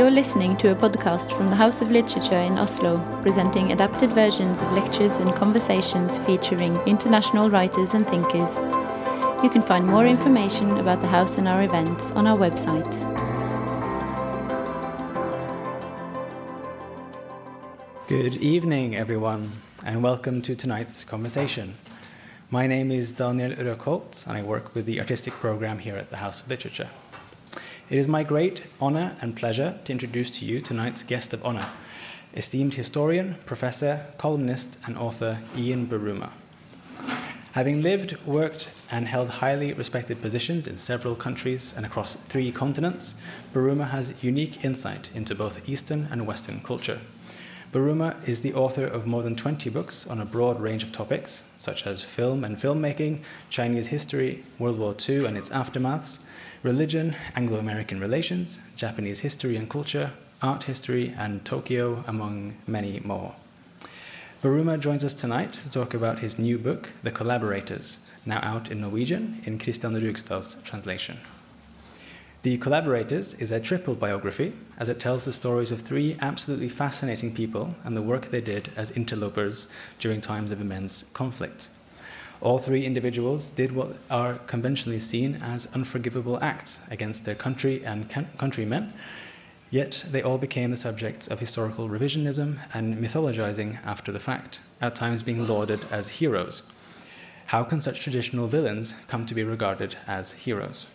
[0.00, 4.62] You're listening to a podcast from the House of Literature in Oslo, presenting adapted versions
[4.62, 8.56] of lectures and conversations featuring international writers and thinkers.
[9.44, 12.90] You can find more information about the house and our events on our website.
[18.08, 19.52] Good evening, everyone,
[19.84, 21.76] and welcome to tonight's conversation.
[22.48, 26.16] My name is Daniel Rökholt, and I work with the artistic program here at the
[26.16, 26.88] House of Literature.
[27.90, 31.66] It is my great honor and pleasure to introduce to you tonight's guest of honor,
[32.34, 36.30] esteemed historian, professor, columnist, and author Ian Buruma.
[37.50, 43.16] Having lived, worked, and held highly respected positions in several countries and across three continents,
[43.52, 47.00] Buruma has unique insight into both Eastern and Western culture.
[47.72, 51.42] Buruma is the author of more than 20 books on a broad range of topics,
[51.58, 56.20] such as film and filmmaking, Chinese history, World War II and its aftermaths,
[56.62, 60.12] religion, Anglo American relations, Japanese history and culture,
[60.42, 63.34] art history, and Tokyo, among many more.
[64.42, 68.80] Buruma joins us tonight to talk about his new book, The Collaborators, now out in
[68.80, 71.18] Norwegian in Christian Rugstad's translation.
[72.42, 77.34] The Collaborators is a triple biography, as it tells the stories of three absolutely fascinating
[77.34, 79.68] people and the work they did as interlopers
[79.98, 81.68] during times of immense conflict.
[82.42, 88.08] All three individuals did what are conventionally seen as unforgivable acts against their country and
[88.38, 88.94] countrymen,
[89.70, 94.94] yet they all became the subjects of historical revisionism and mythologizing after the fact, at
[94.94, 96.62] times being lauded as heroes.
[97.46, 100.86] How can such traditional villains come to be regarded as heroes?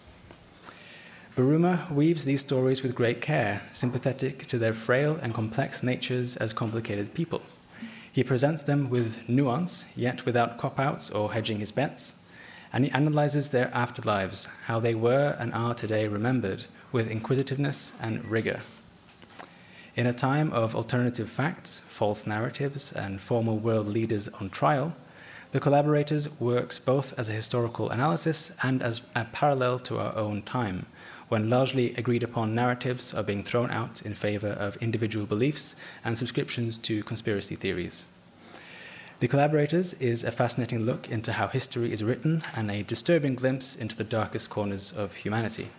[1.36, 6.54] Buruma weaves these stories with great care, sympathetic to their frail and complex natures as
[6.54, 7.42] complicated people.
[8.16, 12.16] He presents them with nuance, yet without cop outs or hedging his bets.
[12.72, 18.24] And he analyzes their afterlives, how they were and are today remembered, with inquisitiveness and
[18.24, 18.62] rigor.
[19.98, 24.96] In a time of alternative facts, false narratives, and former world leaders on trial,
[25.52, 30.42] the collaborators works both as a historical analysis and as a parallel to our own
[30.42, 30.86] time,
[31.30, 36.18] when largely agreed upon narratives are being thrown out in favor of individual beliefs and
[36.18, 38.06] subscriptions to conspiracy theories.
[39.20, 43.76] The Collaborators is a fascinating look into how history is written and a disturbing glimpse
[43.76, 45.70] into the darkest corners of humanity.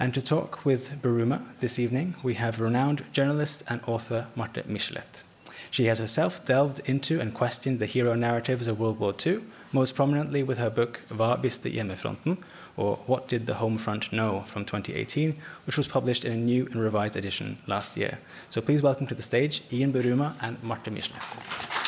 [0.00, 5.22] And to talk with Buruma this evening, we have renowned journalist and author Marte Michelet.
[5.70, 9.94] She has herself delved into and questioned the hero narratives of World War II, most
[9.94, 12.38] prominently with her book Hva visste hjemmefronten,
[12.76, 15.36] or What Did the Home Front Know from 2018,
[15.66, 18.18] which was published in a new and revised edition last year.
[18.50, 21.84] So please welcome to the stage Ian Buruma and Marte Michelet.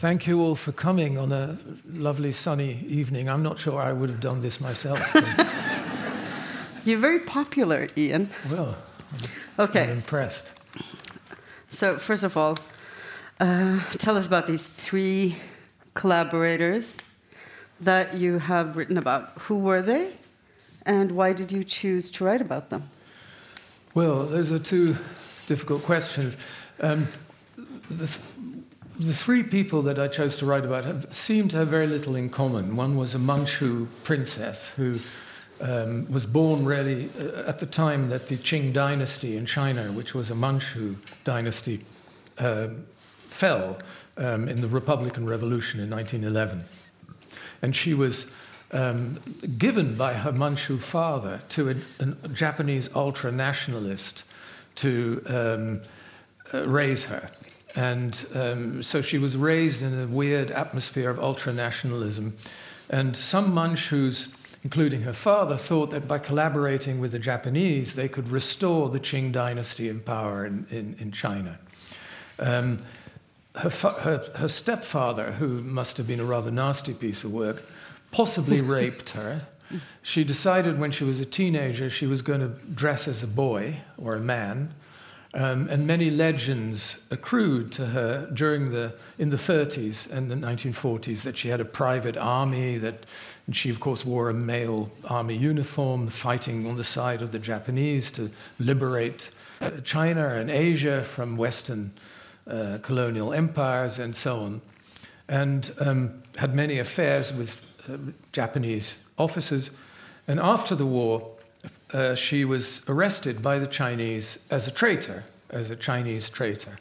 [0.00, 1.58] Thank you all for coming on a
[1.92, 3.28] lovely sunny evening.
[3.28, 4.98] I'm not sure I would have done this myself.
[6.86, 8.30] You're very popular, Ian.
[8.50, 8.76] Well,
[9.58, 9.84] Okay.
[9.84, 10.52] I'm impressed.
[11.70, 12.58] So, first of all,
[13.38, 15.36] uh, tell us about these three
[15.94, 16.98] collaborators
[17.80, 19.32] that you have written about.
[19.40, 20.12] Who were they,
[20.84, 22.90] and why did you choose to write about them?
[23.94, 24.96] Well, those are two
[25.46, 26.36] difficult questions.
[26.80, 27.08] Um,
[27.90, 28.18] the, th
[28.98, 32.14] the, three people that I chose to write about have, seem to have very little
[32.14, 32.76] in common.
[32.76, 34.94] One was a Manchu princess who
[35.60, 40.14] um, was born really uh, at the time that the Qing dynasty in China, which
[40.14, 41.80] was a Manchu dynasty,
[42.38, 42.68] uh,
[43.28, 43.78] fell
[44.16, 46.64] um, in the Republican Revolution in 1911.
[47.62, 48.30] And she was
[48.72, 49.18] um,
[49.58, 54.24] given by her Manchu father to a, a Japanese ultra nationalist
[54.76, 55.82] to um,
[56.54, 57.30] uh, raise her.
[57.76, 62.36] And um, so she was raised in a weird atmosphere of ultra nationalism.
[62.88, 64.28] And some Manchus
[64.62, 69.32] including her father, thought that by collaborating with the Japanese, they could restore the Qing
[69.32, 71.58] dynasty in power in, in, in China.
[72.38, 72.80] Um,
[73.54, 77.62] her, her, her, stepfather, who must have been a rather nasty piece of work,
[78.10, 79.42] possibly raped her.
[80.02, 83.80] She decided when she was a teenager she was going to dress as a boy
[83.96, 84.74] or a man.
[85.32, 91.22] Um, and many legends accrued to her during the in the 30s and the 1940s
[91.22, 93.06] that she had a private army that
[93.50, 97.38] and she, of course, wore a male army uniform, fighting on the side of the
[97.40, 98.30] Japanese to
[98.60, 101.90] liberate uh, China and Asia from Western
[102.46, 104.62] uh, colonial empires and so on,
[105.28, 107.96] and um, had many affairs with uh,
[108.30, 109.72] Japanese officers.
[110.28, 111.32] And after the war,
[111.92, 116.78] uh, she was arrested by the Chinese as a traitor, as a Chinese traitor.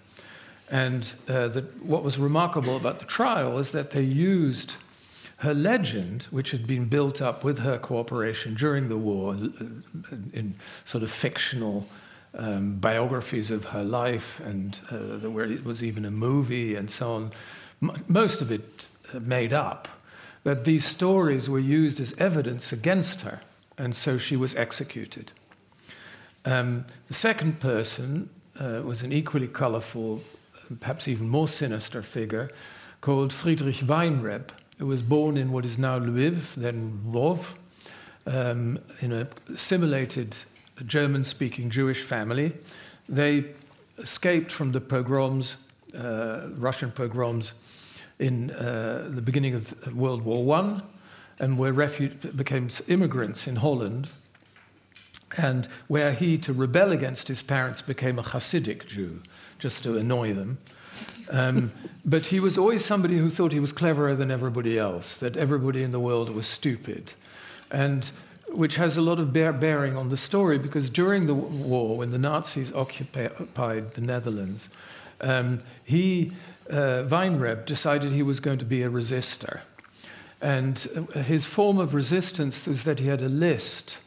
[0.69, 4.75] And uh, the, what was remarkable about the trial is that they used
[5.39, 11.03] her legend, which had been built up with her cooperation during the war in sort
[11.03, 11.87] of fictional
[12.37, 17.13] um, biographies of her life, and uh, where it was even a movie and so
[17.13, 17.31] on,
[17.81, 19.87] M- most of it uh, made up.
[20.43, 23.41] That these stories were used as evidence against her,
[23.77, 25.31] and so she was executed.
[26.45, 30.21] Um, the second person uh, was an equally colorful,
[30.79, 32.51] perhaps even more sinister figure
[33.01, 37.53] called Friedrich Weinreb, who was born in what is now Lviv, then Lvov,
[38.25, 40.35] um, in a simulated
[40.85, 42.53] German speaking Jewish family.
[43.07, 43.45] They
[43.97, 45.57] escaped from the pogroms,
[45.95, 47.53] uh, Russian pogroms,
[48.17, 50.81] in uh, the beginning of World War I
[51.39, 54.09] and were refu- became immigrants in Holland.
[55.37, 59.21] And where he, to rebel against his parents, became a Hasidic Jew,
[59.57, 60.57] just to annoy them.
[61.31, 61.71] Um,
[62.05, 65.83] but he was always somebody who thought he was cleverer than everybody else, that everybody
[65.83, 67.13] in the world was stupid.
[67.71, 68.09] And
[68.53, 72.11] which has a lot of bear bearing on the story because during the war, when
[72.11, 74.69] the Nazis occupied the Netherlands,
[75.21, 76.31] um, he,
[76.69, 79.61] uh, Weinreb, decided he was going to be a resistor.
[80.41, 83.99] And uh, his form of resistance was that he had a list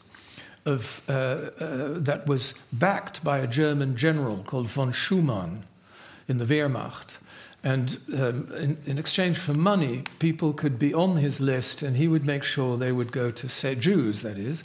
[0.64, 5.64] of, uh, uh, that was backed by a German general called von Schumann,
[6.28, 7.19] in the Wehrmacht.
[7.64, 12.08] And um, in, in, exchange for money, people could be on his list, and he
[12.08, 14.64] would make sure they would go to say, Jews, that is,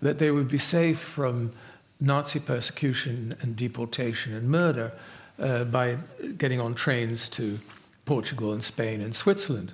[0.00, 1.52] that they would be safe from
[2.00, 4.92] Nazi persecution and deportation and murder
[5.38, 5.98] uh, by
[6.38, 7.58] getting on trains to
[8.06, 9.72] Portugal and Spain and Switzerland.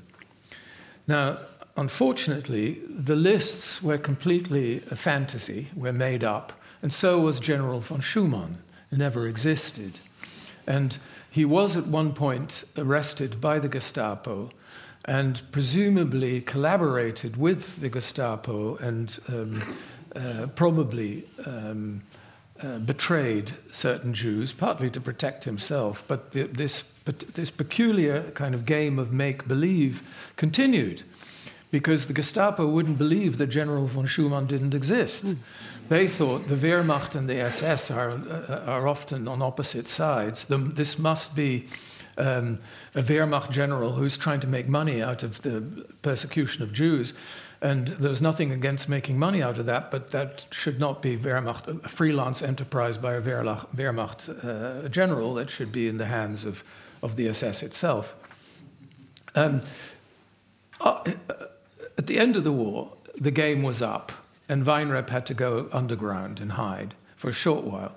[1.07, 1.39] Now,
[1.77, 6.53] unfortunately, the lists were completely a fantasy, were made up,
[6.83, 8.59] and so was General von Schumann.
[8.91, 9.99] Never existed.
[10.67, 10.99] And
[11.37, 14.49] he was at one point arrested by the Gestapo
[15.05, 19.77] and presumably collaborated with the Gestapo and um,
[20.17, 22.03] uh, probably um,
[22.63, 28.65] uh, betrayed certain Jews, partly to protect himself, but the, this, this peculiar kind of
[28.65, 31.03] game of make believe continued
[31.71, 35.27] because the Gestapo wouldn't believe that General von Schumann didn't exist.
[35.27, 35.37] Mm.
[35.89, 40.47] They thought the Wehrmacht and the SS are, uh, are often on opposite sides.
[40.47, 41.69] The, this must be
[42.19, 42.59] um,
[42.95, 47.13] a Wehrmacht general who's trying to make money out of the persecution of Jews.
[47.61, 51.85] And there's nothing against making money out of that, but that should not be Wehrmacht,
[51.85, 55.35] a freelance enterprise by a Wehrmacht uh, general.
[55.35, 56.65] That should be in the hands of,
[57.01, 58.15] of the SS itself.
[59.37, 59.63] Um,
[60.81, 61.13] uh,
[61.97, 65.69] at the end of the war, the game was up and Weinreb had to go
[65.73, 67.93] underground and hide for a short while.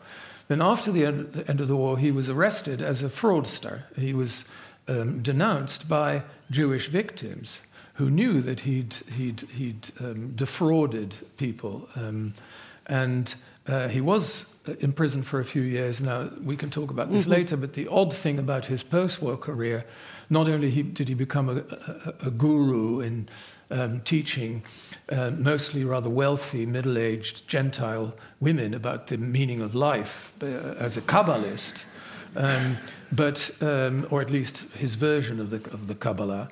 [0.48, 3.84] Then, after the end, the end of the war, he was arrested as a fraudster.
[3.96, 4.46] He was
[4.88, 7.62] um, denounced by Jewish victims
[7.94, 11.88] who knew that he'd, he'd, he'd um, defrauded people.
[11.96, 12.34] Um,
[12.88, 13.36] and
[13.68, 16.02] uh, he was in prison for a few years.
[16.02, 17.32] Now, we can talk about this mm-hmm.
[17.32, 19.86] later, but the odd thing about his post war career,
[20.30, 23.30] not only he, did he become a, a, a guru in
[23.72, 24.64] um, teaching
[25.10, 30.98] uh, mostly rather wealthy, middle aged Gentile women about the meaning of life uh, as
[30.98, 31.84] a Kabbalist,
[32.36, 32.78] um,
[33.12, 36.50] but, um, or at least his version of the, of the Kabbalah.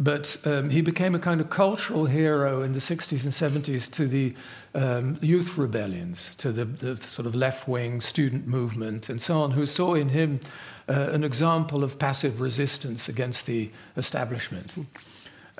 [0.00, 4.08] But um, he became a kind of cultural hero in the 60s and 70s to
[4.08, 4.34] the
[4.74, 9.50] um, youth rebellions, to the, the sort of left wing student movement and so on,
[9.50, 10.40] who saw in him
[10.88, 14.72] uh, an example of passive resistance against the establishment.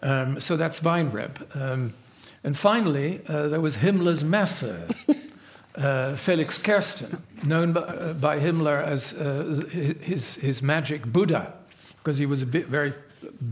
[0.03, 1.55] Um, so that's Weinreb.
[1.55, 1.95] Um,
[2.43, 4.87] and finally, uh, there was Himmler's Messer,
[5.77, 11.53] uh, Felix Kersten, known by, uh, by Himmler as uh, his, his magic Buddha,
[11.99, 12.95] because he was a bit, very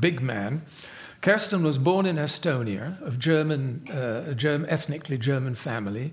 [0.01, 0.63] big man.
[1.21, 6.13] Kersten was born in Estonia, of German, uh, German ethnically German family.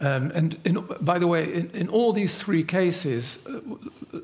[0.00, 3.60] Um, and in, by the way, in, in, all these three cases, uh,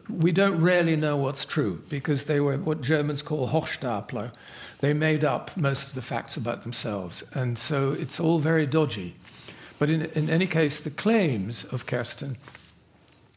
[0.08, 4.32] we don't really know what's true because they were what Germans call Hochstapler.
[4.80, 7.22] They made up most of the facts about themselves.
[7.32, 9.14] And so it's all very dodgy.
[9.78, 12.38] But in, in any case, the claims of Kersten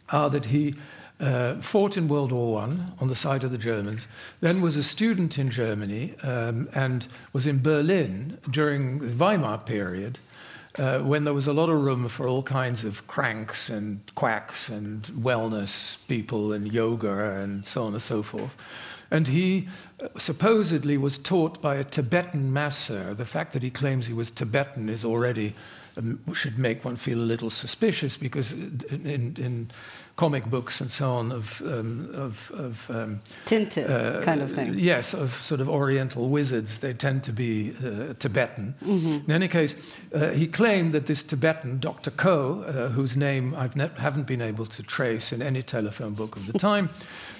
[0.10, 0.76] are that he
[1.22, 4.08] uh, fought in World War I on the side of the Germans,
[4.40, 10.18] then was a student in Germany um, and was in Berlin during the Weimar period.
[10.78, 14.70] Uh, when there was a lot of room for all kinds of cranks and quacks
[14.70, 18.56] and wellness people and yoga and so on and so forth.
[19.10, 19.68] And he
[20.02, 23.14] uh, supposedly was taught by a Tibetan master.
[23.14, 25.54] The fact that he claims he was Tibetan is already
[25.98, 29.72] um, should make one feel a little suspicious because in, in
[30.22, 34.76] comic books and so on of um, of, of um, Tintin uh, kind of thing.
[34.78, 36.80] Yes, of sort of Oriental wizards.
[36.80, 38.76] They tend to be uh, Tibetan.
[38.84, 39.26] Mm-hmm.
[39.26, 39.74] In any case,
[40.14, 42.12] uh, he claimed that this Tibetan, Dr.
[42.12, 46.46] Ko, uh, whose name I haven't been able to trace in any telephone book of
[46.46, 46.90] the time,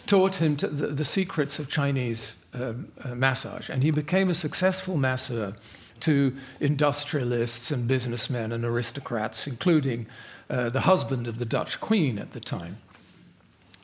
[0.08, 4.98] taught him the, the, secrets of Chinese um, uh, massage, and he became a successful
[4.98, 5.54] masseur
[6.00, 10.08] to industrialists and businessmen and aristocrats, including
[10.52, 12.78] uh, the husband of the Dutch queen at the time.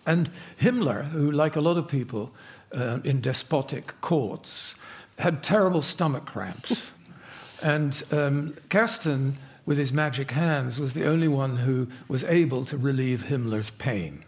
[0.05, 2.31] And Himmler, who, like a lot of people
[2.73, 4.75] uh, in despotic courts,
[5.17, 6.91] had terrible stomach cramps.
[7.63, 12.77] and um, Kersten, with his magic hands, was the only one who was able to
[12.77, 14.25] relieve Himmler's pain.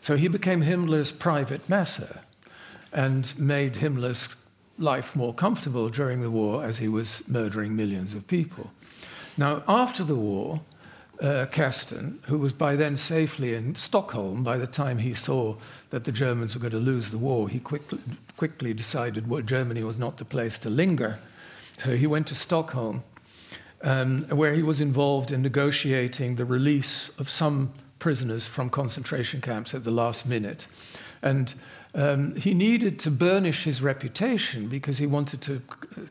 [0.00, 2.20] So he became Himmler's private masseur
[2.92, 4.28] and made Himmler's
[4.78, 8.70] life more comfortable during the war as he was murdering millions of people.
[9.36, 10.60] Now, after the war,
[11.20, 15.56] uh, Kersten, who was by then safely in Stockholm by the time he saw
[15.90, 17.98] that the Germans were going to lose the war, he quickly,
[18.36, 21.18] quickly decided well, Germany was not the place to linger.
[21.78, 23.04] So he went to Stockholm,
[23.82, 29.74] um, where he was involved in negotiating the release of some prisoners from concentration camps
[29.74, 30.66] at the last minute.
[31.22, 31.54] And
[31.94, 35.62] um, he needed to burnish his reputation because he wanted to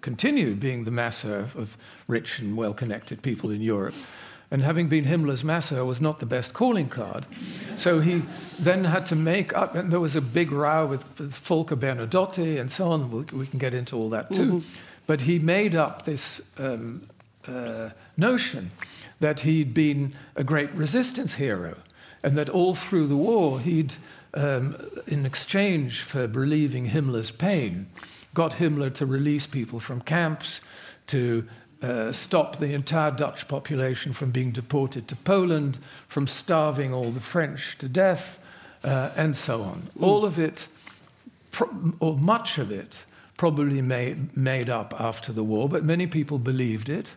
[0.02, 3.96] continue being the masseur of rich and well connected people in Europe.
[4.54, 7.26] And having been Himmler's masseur was not the best calling card.
[7.76, 8.22] So he
[8.60, 12.60] then had to make up, and there was a big row with, with Folke Bernadotte
[12.62, 13.10] and so on.
[13.10, 14.46] We, we, can get into all that too.
[14.46, 14.60] Mm-hmm.
[15.08, 17.10] But he made up this um,
[17.48, 18.70] uh, notion
[19.20, 21.78] that he'd been a great resistance hero
[22.22, 23.96] and that all through the war he'd
[24.36, 24.76] um,
[25.08, 27.88] in exchange for relieving Himmler's pain,
[28.36, 30.62] got Himmler to release people from camps,
[31.08, 31.48] to
[31.84, 37.20] uh, stop the entire Dutch population from being deported to Poland, from starving all the
[37.20, 38.40] French to death,
[38.84, 39.90] uh, and so on.
[39.98, 40.04] Mm.
[40.04, 40.68] All of it,
[42.00, 43.06] or much of it,
[43.38, 47.12] probably made, made up after the war, but many people believed it,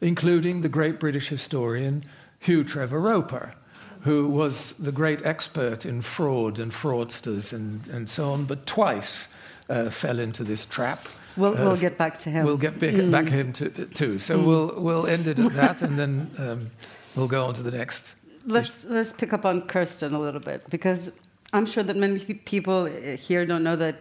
[0.00, 2.04] including the great British historian
[2.38, 3.54] Hugh Trevor Roper
[4.02, 9.28] who was the great expert in fraud and fraudsters and, and so on, but twice
[9.68, 11.04] uh, fell into this trap.
[11.36, 12.44] We'll, uh, we'll get back to him.
[12.44, 13.10] We'll get back, mm.
[13.10, 14.18] back him to, too.
[14.18, 14.46] So mm.
[14.46, 16.70] we'll, we'll end it at that and then um,
[17.14, 18.14] we'll go on to the next.
[18.46, 21.12] Let's, let's pick up on Kersten a little bit because
[21.52, 23.96] I'm sure that many people here don't know that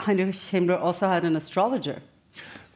[0.00, 2.02] Heinrich Himmler also had an astrologer.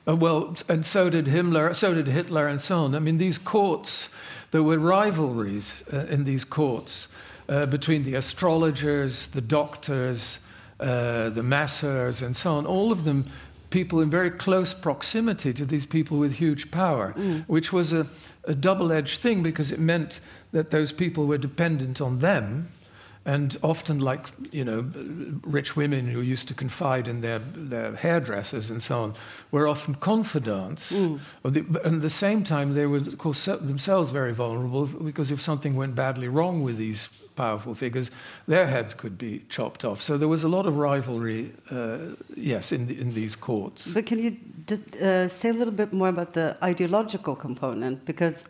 [0.07, 2.95] Uh, well, and so did Himmler, so did Hitler, and so on.
[2.95, 4.09] I mean, these courts
[4.51, 7.09] there were rivalries uh, in these courts
[7.49, 10.39] uh, between the astrologers, the doctors,
[10.81, 12.65] uh, the masseurs, and so on.
[12.65, 13.27] All of them
[13.71, 17.45] people in very close proximity to these people with huge power, mm.
[17.47, 18.07] which was a,
[18.45, 20.21] a double edged thing because it meant
[20.53, 22.69] that those people were dependent on them
[23.29, 24.91] and often like you know
[25.43, 29.15] rich women who used to confide in their, their hairdressers and so on
[29.51, 31.21] were often confidants mm.
[31.43, 35.41] the, and at the same time they were of course themselves very vulnerable because if
[35.41, 37.11] something went badly wrong with these
[37.43, 38.11] powerful figures
[38.55, 41.99] their heads could be chopped off so there was a lot of rivalry uh,
[42.37, 44.31] yes in, the, in these courts but can you
[44.73, 48.45] uh, say a little bit more about the ideological component because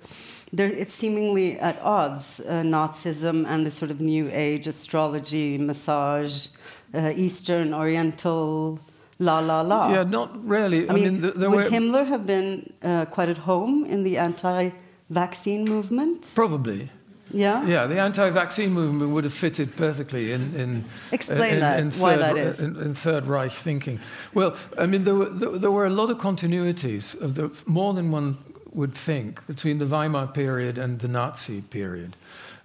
[0.52, 6.49] there, it's seemingly at odds, uh, Nazism and the sort of New Age astrology, massage,
[6.95, 8.80] uh, Eastern, Oriental,
[9.18, 9.90] la la la.
[9.90, 10.88] Yeah, not really.
[10.88, 11.62] I, I mean, mean would were...
[11.64, 16.33] Himmler have been uh, quite at home in the anti-vaccine movement?
[16.35, 16.90] Probably.
[17.30, 17.66] Yeah.
[17.66, 20.54] Yeah, the anti-vaccine movement would have fitted perfectly in.
[20.54, 21.80] in Explain in, that.
[21.80, 22.61] In why that is.
[22.61, 24.00] In, in, Third Reich thinking.
[24.35, 27.92] Well, I mean, there were there, there were a lot of continuities of the more
[27.94, 28.38] than one
[28.73, 32.16] would think between the Weimar period and the Nazi period.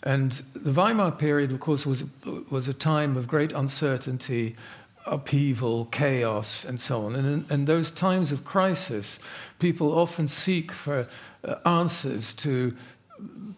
[0.04, 2.04] And the Weimar period, of course, was,
[2.50, 4.58] was a time of great uncertainty,
[5.06, 7.16] upheaval, chaos, and so on.
[7.16, 9.18] And in, in those times of crisis,
[9.60, 11.08] people often seek for
[11.46, 12.76] uh, answers to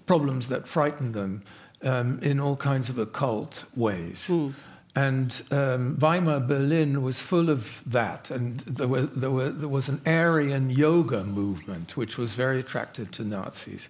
[0.05, 1.43] problems that frightened them
[1.81, 4.27] um, in all kinds of occult ways.
[4.27, 4.53] Mm.
[4.95, 8.31] And um, Weimar Berlin was full of that.
[8.31, 13.11] And there, were, there, were, there, was an Aryan yoga movement, which was very attractive
[13.11, 13.89] to Nazis.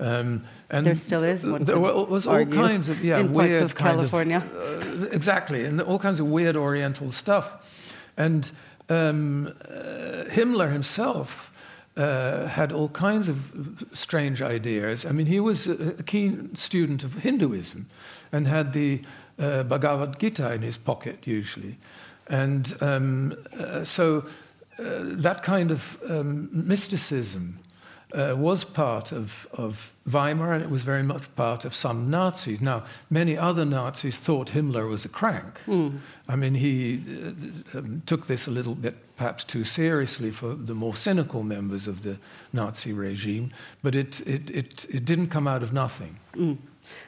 [0.00, 1.64] Um, and there still is one.
[1.64, 4.36] There was all kinds of yeah in weird of California.
[4.36, 7.52] Of, uh, exactly, and all kinds of weird Oriental stuff.
[8.16, 8.50] And
[8.88, 11.47] um, uh, Himmler himself
[11.98, 13.36] uh, had all kinds of
[13.92, 15.04] strange ideas.
[15.04, 17.86] I mean, he was a, keen student of Hinduism
[18.32, 19.02] and had the
[19.38, 21.76] uh, Bhagavad Gita in his pocket usually.
[22.28, 24.24] And um, uh, so
[24.78, 24.84] uh,
[25.22, 27.58] that kind of um, mysticism
[28.12, 32.60] uh, was part of, of Weimar and it was very much part of some Nazis.
[32.60, 35.60] Now, many other Nazis thought Himmler was a crank.
[35.66, 35.98] Mm.
[36.26, 37.02] I mean, he
[37.74, 41.86] uh, um, took this a little bit perhaps too seriously for the more cynical members
[41.86, 42.16] of the
[42.52, 46.18] Nazi regime, but it, it, it, it didn't come out of nothing.
[46.34, 46.56] Mm.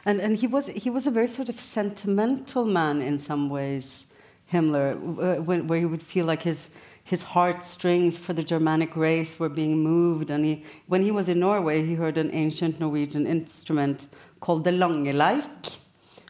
[0.05, 4.05] And, and he, was, he was a very sort of sentimental man in some ways,
[4.53, 6.69] Himmler, uh, when, where he would feel like his
[7.11, 10.31] his heartstrings for the Germanic race were being moved.
[10.31, 14.07] And he, when he was in Norway, he heard an ancient Norwegian instrument
[14.39, 15.79] called the langeleik,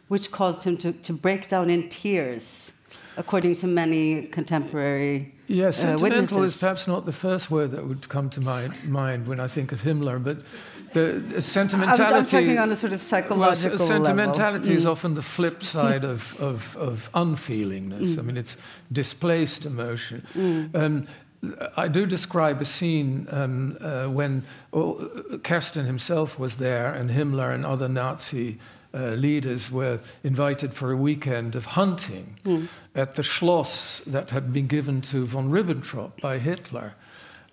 [0.07, 2.71] which caused him to, to break down in tears,
[3.15, 8.07] according to many contemporary Yes, uh, sentimental is perhaps not the first word that would
[8.07, 10.37] come to my mind when I think of Himmler, but
[10.93, 12.03] the sentimentality.
[12.03, 14.77] I'm, I'm talking on a sort of psychological well, sentimentality level.
[14.77, 14.91] is mm.
[14.91, 18.15] often the flip side of, of, of unfeelingness.
[18.15, 18.19] Mm.
[18.19, 18.57] I mean, it's
[18.91, 20.25] displaced emotion.
[20.33, 20.75] Mm.
[20.75, 21.07] Um,
[21.75, 25.09] I do describe a scene um, uh, when well,
[25.43, 28.59] Kersten himself was there and Himmler and other Nazi
[28.93, 32.67] uh, leaders were invited for a weekend of hunting mm.
[32.95, 36.93] at the Schloss that had been given to von Ribbentrop by Hitler.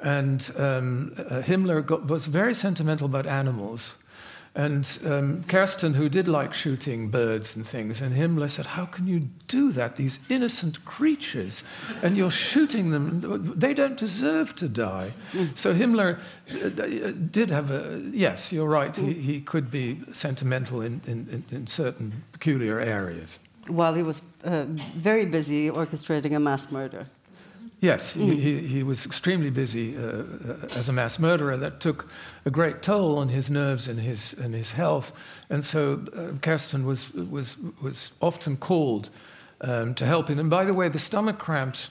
[0.01, 3.95] And um, uh, Himmler got, was very sentimental about animals.
[4.55, 9.07] And um, Kersten, who did like shooting birds and things, and Himmler said, How can
[9.07, 9.97] you do that?
[9.97, 11.63] These innocent creatures,
[12.03, 13.55] and you're shooting them.
[13.57, 15.13] They don't deserve to die.
[15.33, 15.57] Mm.
[15.57, 16.19] So Himmler
[16.51, 21.67] uh, did have a, yes, you're right, he, he could be sentimental in, in, in
[21.67, 23.39] certain peculiar areas.
[23.69, 27.07] While he was uh, very busy orchestrating a mass murder.
[27.81, 28.33] Yes, mm.
[28.33, 30.25] he, he, was extremely busy uh, uh,
[30.75, 31.57] as a mass murderer.
[31.57, 32.09] That took
[32.45, 35.13] a great toll on his nerves and his, and his health.
[35.49, 39.11] And so uh, Kersten was, was, was often called
[39.61, 40.41] um, to help him.
[40.41, 41.91] And by the way, the stomach cramps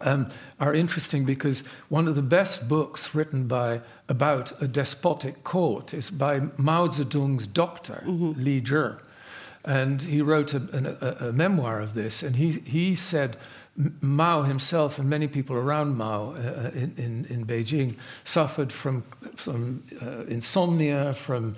[0.00, 5.94] um, are interesting because one of the best books written by, about a despotic court
[5.94, 8.42] is by Mao Zedong's doctor, mm-hmm.
[8.42, 8.98] Li Zhi.
[9.64, 13.36] And he wrote a, a, a memoir of this, and he, he said,
[13.76, 19.02] Mao himself and many people around Mao uh, in, in, in, Beijing suffered from,
[19.34, 21.56] from uh, insomnia, from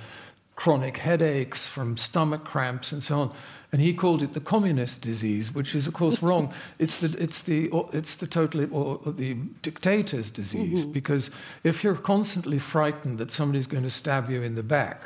[0.56, 3.32] chronic headaches, from stomach cramps, and so on.
[3.72, 6.52] And he called it the communist disease, which is, of course, wrong.
[6.78, 10.92] It's the, it's the, it's the totally, or, the dictator's disease, mm-hmm.
[10.92, 11.30] because
[11.64, 15.02] if you're constantly frightened that somebody's going to stab you in the back,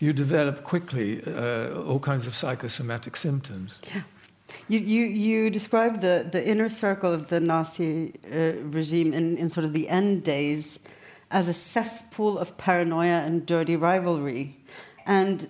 [0.00, 3.78] you develop quickly uh, all kinds of psychosomatic symptoms.
[3.94, 4.02] Yeah.
[4.68, 9.50] You, you, you describe the, the inner circle of the Nazi uh, regime in, in
[9.50, 10.78] sort of the end days
[11.30, 14.56] as a cesspool of paranoia and dirty rivalry.
[15.06, 15.48] And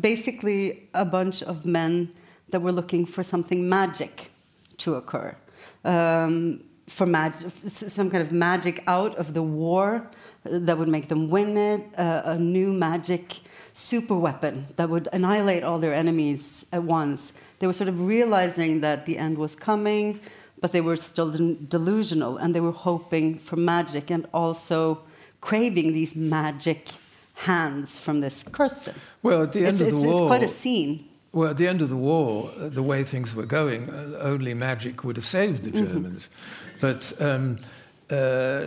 [0.00, 2.12] basically, a bunch of men
[2.48, 4.30] that were looking for something magic
[4.78, 5.36] to occur.
[5.84, 10.08] Um, for mag- some kind of magic out of the war
[10.44, 13.40] that would make them win it, uh, a new magic
[13.76, 18.80] super weapon that would annihilate all their enemies at once they were sort of realizing
[18.80, 20.20] that the end was coming,
[20.60, 25.00] but they were still delusional and they were hoping for magic and also
[25.40, 26.88] craving these magic
[27.34, 28.94] hands from this Kersten.
[29.22, 30.22] Well, at the end it's, of the it's, war.
[30.22, 31.08] It's quite a scene.
[31.32, 35.04] Well, at the end of the war, the way things were going, uh, only magic
[35.04, 35.86] would have saved the mm-hmm.
[35.86, 36.28] Germans.
[36.28, 36.80] Mm-hmm.
[36.80, 37.58] But um,
[38.10, 38.66] uh,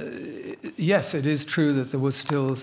[0.76, 2.58] yes, it is true that there was still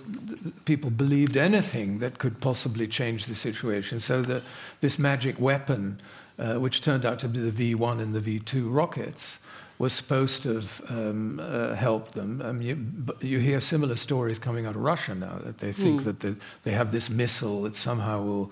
[0.66, 3.98] people believed anything that could possibly change the situation.
[3.98, 4.42] So the,
[4.80, 6.00] this magic weapon,
[6.38, 9.38] uh, which turned out to be the V1 and the V2 rockets,
[9.78, 12.42] was supposed to have um, uh, helped them.
[12.42, 12.86] Um, you,
[13.20, 16.04] you, hear similar stories coming out of Russia now that they think mm.
[16.04, 18.50] that the, they have this missile that somehow will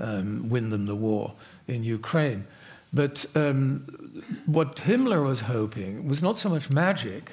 [0.00, 1.32] um, win them the war
[1.68, 2.44] in Ukraine.
[2.94, 3.86] But um,
[4.46, 7.32] what Himmler was hoping was not so much magic.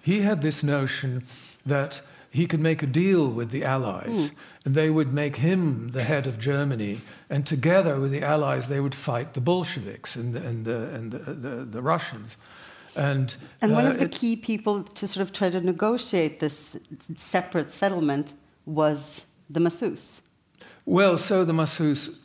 [0.00, 1.24] He had this notion
[1.66, 4.30] that he could make a deal with the Allies, mm.
[4.64, 8.80] and they would make him the head of Germany, and together with the Allies, they
[8.80, 12.38] would fight the Bolsheviks and, and, uh, and the, the, the, Russians.
[12.96, 16.40] And, and one uh, of the it, key people to sort of try to negotiate
[16.40, 16.74] this
[17.16, 18.32] separate settlement
[18.64, 20.22] was the Masseuse.
[20.86, 22.18] Well, so the Masseuse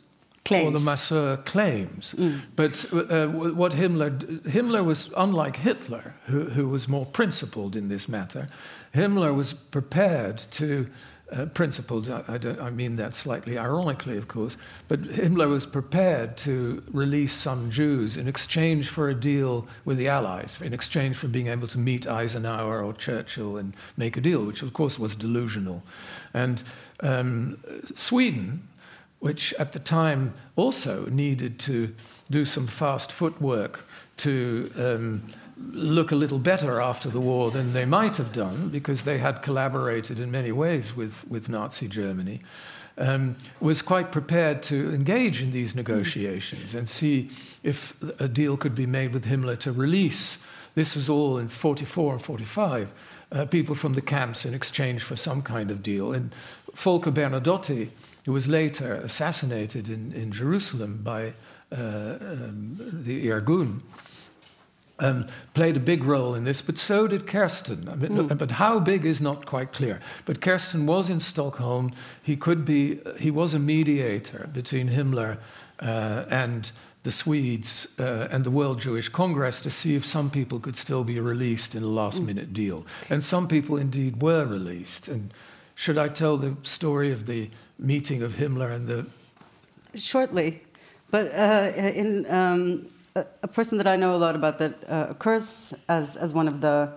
[0.48, 0.66] claims.
[0.66, 2.14] or the Masseur claims.
[2.16, 2.40] Mm.
[2.56, 8.08] But uh, what Himmler Himmler was unlike Hitler, who, who was more principled in this
[8.08, 8.48] matter.
[8.94, 10.88] Himmler was prepared to.
[11.30, 14.56] Uh, principled, I, I, I, mean that slightly ironically, of course,
[14.88, 20.08] but Himmler was prepared to release some Jews in exchange for a deal with the
[20.08, 24.42] Allies, in exchange for being able to meet Eisenhower or Churchill and make a deal,
[24.42, 25.82] which of course was delusional.
[26.32, 26.62] And
[27.00, 27.58] um,
[27.94, 28.66] Sweden,
[29.20, 31.94] which at the time also needed to
[32.30, 33.84] do some fast footwork
[34.18, 35.22] to um,
[35.72, 39.42] look a little better after the war than they might have done because they had
[39.42, 42.40] collaborated in many ways with, with Nazi Germany,
[42.96, 47.30] um, was quite prepared to engage in these negotiations and see
[47.62, 50.38] if a deal could be made with Himmler to release.
[50.74, 52.92] This was all in 44 and 45.
[53.30, 56.12] Uh, people from the camps in exchange for some kind of deal.
[56.12, 56.32] And
[56.74, 57.90] Folke Bernadotte,
[58.28, 61.32] who was later assassinated in, in Jerusalem by
[61.72, 63.80] uh, um, the Irgun,
[64.98, 67.88] um, played a big role in this, but so did Kersten.
[67.88, 68.36] I mean, mm.
[68.36, 70.00] But how big is not quite clear.
[70.26, 71.92] But Kersten was in Stockholm.
[72.22, 73.00] He could be.
[73.18, 75.38] He was a mediator between Himmler
[75.80, 76.70] uh, and
[77.04, 81.02] the Swedes uh, and the World Jewish Congress to see if some people could still
[81.02, 82.52] be released in a last-minute mm.
[82.52, 82.86] deal.
[83.08, 85.08] And some people indeed were released.
[85.08, 85.32] And
[85.74, 89.06] should I tell the story of the meeting of Himmler and the?
[89.94, 90.62] Shortly,
[91.10, 92.26] but uh, in.
[92.30, 92.88] Um
[93.42, 96.60] a, person that I know a lot about that uh, occurs as, as one of
[96.60, 96.92] the,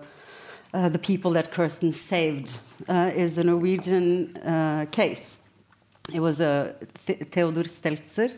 [0.74, 5.40] uh, the people that Kersten saved uh, is a Norwegian uh, case.
[6.12, 6.74] It was a
[7.06, 8.30] Th Theodor Steltzer,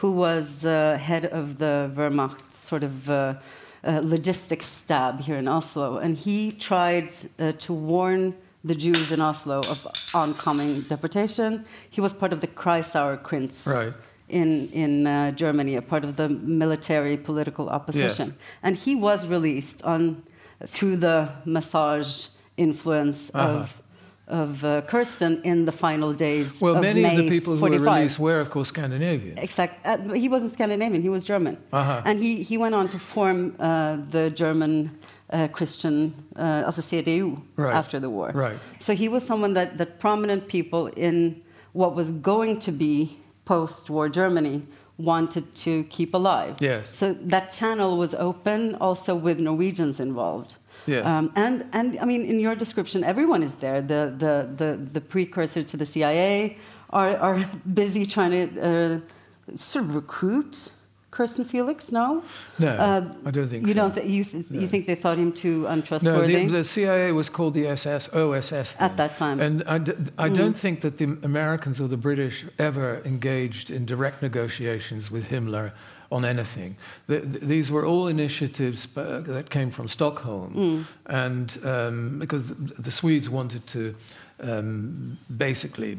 [0.00, 3.34] who was uh, head of the Wehrmacht sort of uh,
[3.82, 5.98] logistics stab here in Oslo.
[5.98, 7.10] And he tried
[7.58, 11.64] to warn the Jews in Oslo of oncoming deportation.
[11.90, 13.66] He was part of the Kreisauer Kreis.
[13.66, 13.94] Right
[14.32, 18.28] in, in uh, Germany, a part of the military political opposition.
[18.28, 18.36] Yes.
[18.62, 20.22] And he was released on,
[20.64, 23.52] through the massage influence uh-huh.
[23.52, 23.82] of,
[24.28, 27.80] of uh, Kersten in the final days well, of many May of the people 45.
[27.80, 29.38] who were released were, of course, Scandinavians.
[29.38, 29.78] Exactly.
[29.84, 31.58] Uh, he wasn't Scandinavian, he was German.
[31.72, 32.02] Uh-huh.
[32.06, 34.98] And he, he went on to form uh, the German
[35.32, 37.74] uh, Christian, uh, as a CDU, right.
[37.74, 38.30] after the war.
[38.34, 38.56] Right.
[38.78, 41.42] So he was someone that, that prominent people in
[41.72, 44.62] what was going to be post-war Germany
[44.98, 46.56] wanted to keep alive.
[46.60, 46.96] Yes.
[46.96, 50.56] So that channel was open, also with Norwegians involved.
[50.86, 51.06] Yes.
[51.06, 53.80] Um, and and I mean, in your description, everyone is there.
[53.80, 56.56] The the the, the precursor to the CIA
[56.90, 60.72] are are busy trying to uh, sort of recruit
[61.12, 61.92] Kersten Felix?
[61.92, 62.24] No.
[62.58, 63.80] No, uh, I don't think you so.
[63.80, 63.94] don't.
[63.94, 64.60] Th you, th no.
[64.60, 66.32] you think they thought him too untrustworthy?
[66.32, 68.90] No, the, the CIA was called the SS OSS then.
[68.90, 69.92] at that time, and I d-
[70.26, 70.36] I mm.
[70.40, 75.72] don't think that the Americans or the British ever engaged in direct negotiations with Himmler
[76.10, 76.76] on anything.
[77.06, 80.84] The, the, these were all initiatives uh, that came from Stockholm, mm.
[81.06, 83.94] and um, because the, the Swedes wanted to
[84.40, 85.98] um, basically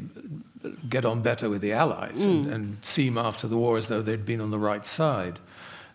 [0.88, 2.24] get on better with the Allies mm.
[2.24, 5.38] and, and, seem after the war as though they'd been on the right side.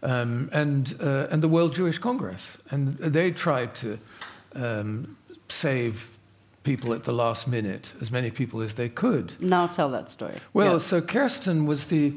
[0.01, 2.57] Um, and, uh, and the World Jewish Congress.
[2.69, 3.99] And they tried to
[4.55, 5.17] um,
[5.49, 6.11] save
[6.63, 9.33] people at the last minute, as many people as they could.
[9.41, 10.35] Now tell that story.
[10.53, 10.77] Well, yeah.
[10.77, 12.13] so Kersten was the,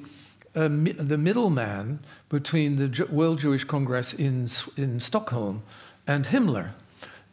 [0.55, 5.63] uh, mi- the middleman between the Ju- World Jewish Congress in, in Stockholm
[6.07, 6.71] and Himmler.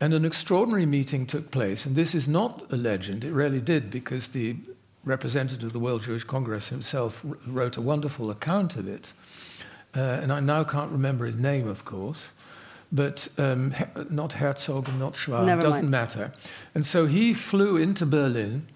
[0.01, 3.91] And an extraordinary meeting took place, and this is not a legend, it really did,
[3.91, 4.55] because the
[5.03, 9.12] representative of the World Jewish Congress himself wrote a wonderful account of it.
[9.95, 12.27] Uh, and I now can't remember his name, of course,
[12.91, 13.73] but um,
[14.09, 15.91] not Herzog and not Schwab, Never doesn't mind.
[15.91, 16.33] matter.
[16.73, 18.67] And so he flew into Berlin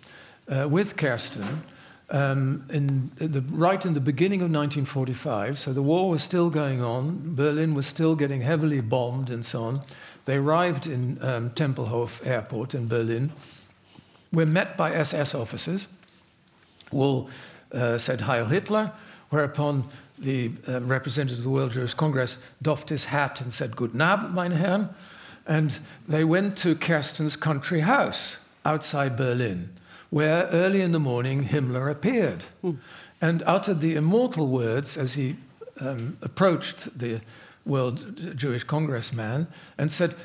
[0.50, 1.64] uh, with Kersten
[2.10, 5.60] um, in the, right in the beginning of 1945.
[5.60, 9.64] So the war was still going on, Berlin was still getting heavily bombed and so
[9.64, 9.82] on.
[10.26, 13.32] They arrived in um, Tempelhof Airport in Berlin,
[14.32, 15.88] were met by SS officers.
[16.92, 17.30] Wool
[17.72, 18.92] uh, said Heil Hitler,
[19.30, 24.02] whereupon the uh, representative of the World Jewish Congress doffed his hat and said, Guten
[24.02, 24.90] Abend, meine Herren.
[25.46, 29.76] And they went to Kersten's country house outside Berlin,
[30.10, 32.78] where early in the morning Himmler appeared mm.
[33.20, 35.36] and uttered the immortal words as he
[35.82, 37.20] um, approached the
[37.66, 39.48] World Jewish Congress man
[39.78, 40.16] and said,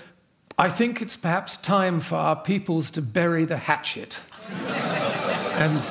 [0.58, 4.18] I think it's perhaps time for our peoples to bury the hatchet.
[4.66, 5.82] and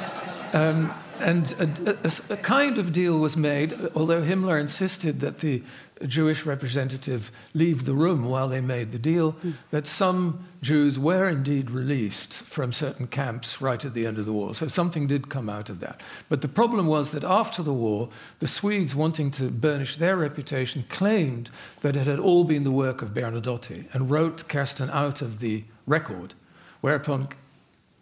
[0.54, 5.64] um, and a, a, a, kind of deal was made, although Himmler insisted that the
[6.06, 9.54] Jewish representative leave the room while they made the deal, mm.
[9.72, 14.34] that some Jews were indeed released from certain camps right at the end of the
[14.34, 14.54] war.
[14.54, 16.02] So something did come out of that.
[16.30, 20.86] But the problem was that after the war, the Swedes, wanting to burnish their reputation,
[20.90, 21.50] claimed
[21.82, 25.64] that it had all been the work of Bernadotte and wrote Kersten out of the
[25.86, 26.34] record,
[26.82, 27.30] whereupon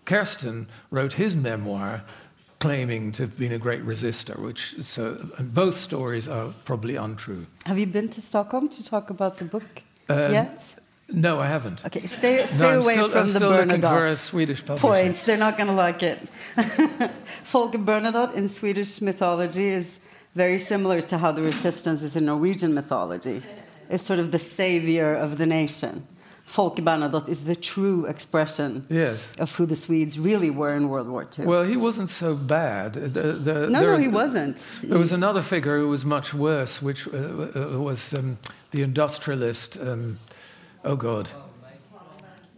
[0.06, 2.04] Kersten wrote his memoir
[2.60, 7.46] claiming to have been a great resistor, which so both stories are probably untrue.
[7.66, 10.76] Have you been to Stockholm to talk about the book um, yet?
[11.08, 11.86] No, I haven't.
[11.86, 14.88] Okay, stay, stay no, away still, from I'm the still looking for a Swedish publisher.
[14.88, 15.16] Point.
[15.26, 16.18] They're not going to like it.
[17.44, 20.00] Folke Bernadotte in Swedish mythology is
[20.34, 23.44] very similar to how the resistance is in Norwegian mythology.
[23.90, 26.08] is sort of the savior of the nation.
[26.46, 29.32] Folke Bernadotte is the true expression Yes.
[29.40, 31.46] of who the Swedes really were in World War II.
[31.46, 32.94] Well, he wasn't so bad.
[32.94, 34.68] The, the, no, no, was- he wasn't.
[34.84, 38.38] There was another figure who was much worse, which uh, uh, was um,
[38.72, 39.78] the industrialist.
[39.78, 40.20] Um,
[40.84, 41.32] oh God,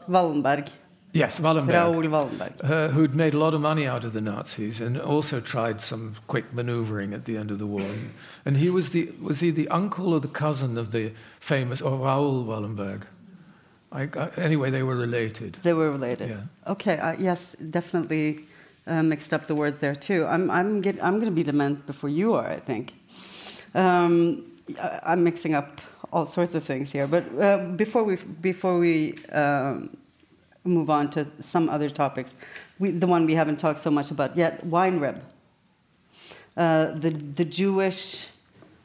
[0.09, 0.69] Wallenberg.
[1.13, 2.63] yes, Wallenberg, Raoul Wallenberg.
[2.69, 6.15] uh, who'd made a lot of money out of the Nazis and also tried some
[6.27, 7.89] quick maneuvering at the end of the war.
[8.45, 11.97] And he was the was he the uncle or the cousin of the famous or
[11.97, 13.03] Raoul Wallenberg?
[13.91, 15.53] I, I, anyway, they were related.
[15.63, 16.29] They were related.
[16.29, 16.71] Yeah.
[16.73, 18.41] Okay, uh, yes, definitely
[18.85, 20.25] uh, mixed up the words there too.
[20.25, 22.93] I'm, I'm, get, I'm going to be dement before you are, I think.
[23.75, 27.07] Um, I- I'm mixing up all sorts of things here.
[27.07, 29.95] But uh, before we, before we um,
[30.63, 32.33] move on to some other topics,
[32.79, 35.21] we, the one we haven't talked so much about yet, Weinreb,
[36.55, 38.29] uh, the, the Jewish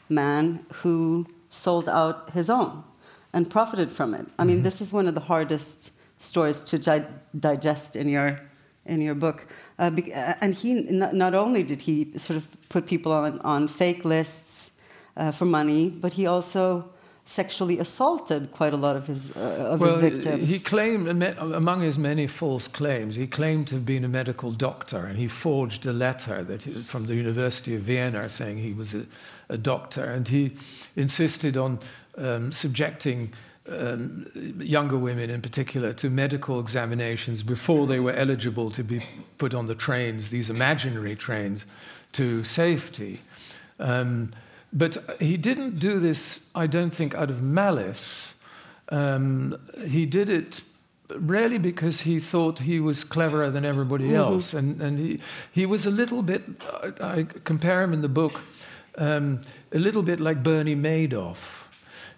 [0.08, 2.84] man who sold out his own
[3.32, 4.26] and profited from it.
[4.38, 7.06] I mean, this is one of the hardest stories to gi-
[7.38, 8.40] digest in your
[8.84, 9.46] in your book.
[9.78, 13.38] Uh, bec- uh, and he not, not only did he sort of put people on
[13.40, 14.72] on fake lists
[15.16, 16.88] uh, for money, but he also
[17.24, 20.48] sexually assaulted quite a lot of his uh, of well, his victims.
[20.48, 25.06] he claimed, among his many false claims, he claimed to have been a medical doctor,
[25.06, 28.92] and he forged a letter that he, from the University of Vienna saying he was
[28.94, 29.06] a,
[29.48, 30.52] a doctor, and he
[30.96, 31.78] insisted on
[32.16, 33.32] um, subjecting
[33.68, 34.26] um,
[34.58, 39.02] younger women, in particular, to medical examinations before they were eligible to be
[39.38, 41.64] put on the trains, these imaginary trains,
[42.12, 43.20] to safety.
[43.78, 44.32] Um,
[44.72, 48.34] but he didn't do this, I don't think, out of malice.
[48.88, 50.62] Um, he did it
[51.08, 54.54] really because he thought he was cleverer than everybody else.
[54.54, 55.20] And, and he,
[55.52, 56.42] he was a little bit,
[57.00, 58.40] I, I compare him in the book,
[58.96, 59.40] um,
[59.72, 61.61] a little bit like Bernie Madoff.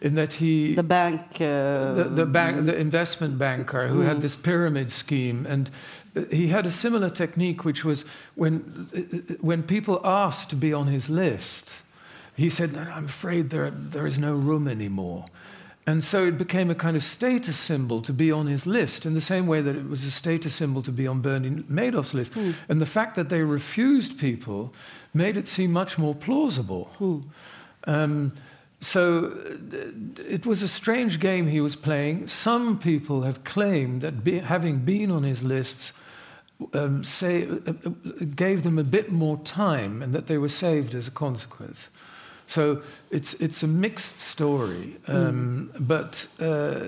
[0.05, 1.23] In that he, the bank.
[1.41, 5.71] Uh, the, the, bank, the investment banker who had this pyramid scheme, and
[6.15, 10.75] uh, he had a similar technique, which was when, uh, when people asked to be
[10.75, 11.77] on his list,
[12.37, 15.25] he said, I'm afraid there, there is no room anymore.
[15.87, 19.15] And so it became a kind of status symbol to be on his list, in
[19.15, 22.33] the same way that it was a status symbol to be on Bernie Madoff's list.
[22.69, 24.75] And the fact that they refused people
[25.15, 26.91] made it seem much more plausible.
[27.87, 28.33] Um,
[28.85, 29.33] so
[29.73, 29.77] uh,
[30.29, 32.29] it was a strange game he was playing.
[32.29, 35.93] Some people have claimed that be, having been on his lists
[36.73, 37.91] um, say, uh, uh,
[38.35, 41.89] gave them a bit more time and that they were saved as a consequence.
[42.47, 45.89] So it's, it's a mixed story, um, mm.
[45.89, 46.81] but uh,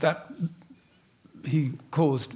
[0.00, 0.26] that
[1.44, 2.32] he caused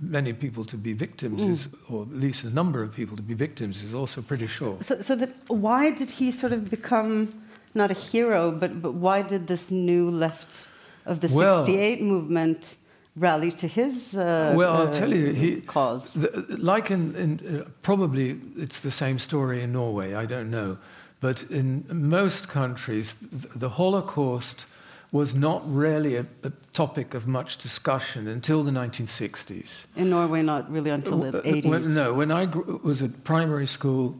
[0.00, 1.50] many people to be victims, mm.
[1.50, 4.76] is, or at least a number of people to be victims, is also pretty sure.
[4.80, 7.32] So, so that why did he sort of become
[7.74, 10.68] not a hero, but, but why did this new left
[11.06, 12.76] of the well, 68 movement
[13.16, 16.14] rally to his uh, well i'll uh, tell you he, cause?
[16.14, 20.78] the, like in, in uh, probably it's the same story in norway i don't know.
[21.20, 23.16] But in most countries
[23.56, 24.66] the holocaust
[25.14, 29.86] was not really a, a topic of much discussion until the 1960s.
[29.94, 31.64] In Norway, not really until the uh, uh, 80s.
[31.66, 34.18] When, no, when I was at primary school,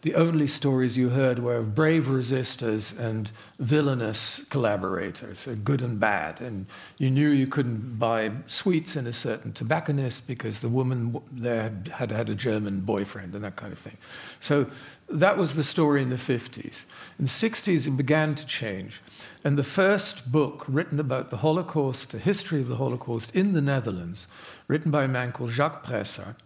[0.00, 6.00] the only stories you heard were of brave resistors and villainous collaborators, so good and
[6.00, 6.40] bad.
[6.40, 6.64] And
[6.96, 11.88] you knew you couldn't buy sweets in a certain tobacconist because the woman there had,
[11.96, 13.98] had had a German boyfriend and that kind of thing.
[14.40, 14.66] So
[15.10, 16.84] that was the story in the 50s.
[17.18, 19.02] In the 60s, it began to change.
[19.44, 23.60] And the first book written about the Holocaust, the history of the Holocaust in the
[23.60, 24.28] Netherlands,
[24.68, 26.36] written by a man called Jacques Presser,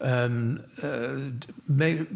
[0.00, 1.16] um, uh,
[1.66, 2.06] made,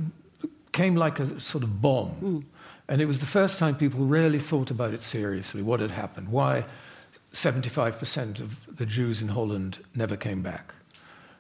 [0.73, 2.17] came like a sort of bomb.
[2.23, 2.45] Mm.
[2.89, 6.29] And it was the first time people really thought about it seriously, what had happened,
[6.29, 6.65] why
[7.33, 10.75] 75% of the Jews in Holland never came back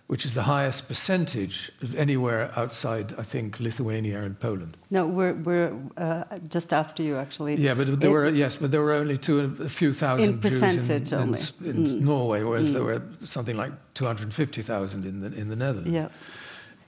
[0.09, 4.79] which is the highest percentage of anywhere outside, I think, Lithuania and Poland.
[4.90, 7.57] No, we're, we're uh, just after you, actually.
[7.57, 10.38] Yeah, but there it, were yes, but there were only two a few thousand in
[10.40, 11.40] percentage Jews in, only.
[11.61, 12.01] in, in mm.
[12.01, 12.73] Norway, whereas mm.
[12.73, 15.90] there were something like two hundred fifty thousand in the in the Netherlands.
[15.90, 16.09] Yeah.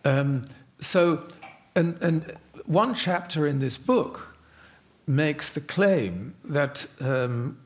[0.06, 0.46] Um,
[0.80, 1.22] so,
[1.74, 4.34] and and one chapter in this book
[5.06, 7.58] makes the claim that um,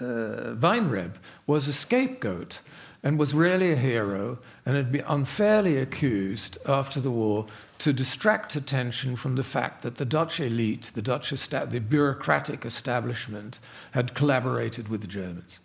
[0.00, 1.12] uh, Weinreb
[1.46, 2.60] was a scapegoat
[3.02, 7.46] and was really a hero and had been unfairly accused after the war
[7.78, 13.60] to distract attention from the fact that the Dutch elite, the Dutch the bureaucratic establishment,
[13.92, 15.60] had collaborated with the Germans.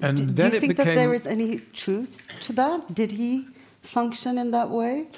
[0.00, 2.94] And do, then do you think that there is any truth to that?
[2.94, 3.46] Did he
[3.82, 5.08] function in that way?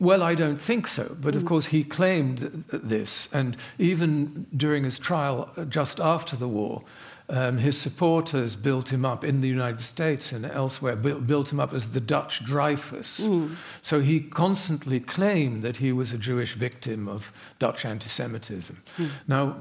[0.00, 1.14] Well, I don't think so.
[1.20, 3.28] But of course, he claimed this.
[3.32, 6.82] And even during his trial, uh, just after the war,
[7.30, 11.72] um, his supporters built him up in the United States and elsewhere, built him up
[11.72, 13.20] as the Dutch Dreyfus.
[13.20, 13.54] Mm.
[13.82, 18.82] So he constantly claimed that he was a Jewish victim of Dutch anti Semitism.
[18.96, 19.10] Mm.
[19.28, 19.56] Now,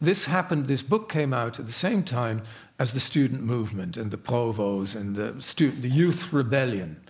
[0.00, 2.42] this happened, this book came out at the same time
[2.78, 7.00] as the student movement and the provos and the, student, the youth rebellion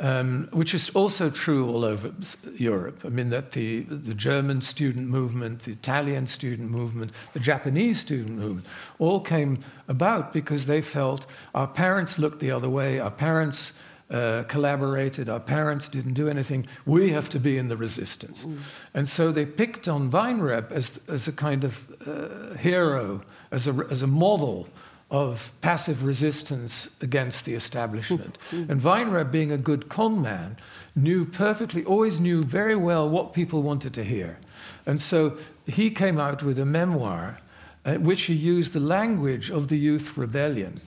[0.00, 2.10] um, which is also true all over
[2.56, 3.02] Europe.
[3.04, 8.38] I mean, that the, the German student movement, the Italian student movement, the Japanese student
[8.38, 8.66] movement
[8.98, 13.74] all came about because they felt our parents looked the other way, our parents
[14.10, 18.44] uh, collaborated, our parents didn't do anything, we have to be in the resistance.
[18.44, 18.58] Mm.
[18.94, 23.86] And so they picked on Weinreb as, as a kind of uh, hero, as a,
[23.90, 24.66] as a model
[25.10, 28.38] of passive resistance against the establishment.
[28.50, 28.72] Mm-hmm.
[28.72, 30.56] And Weinreb, being a good con man,
[30.96, 34.38] knew perfectly, always knew very well what people wanted to hear.
[34.86, 37.38] And so he came out with a memoir
[37.84, 40.80] in uh, which he used the language of the youth rebellion.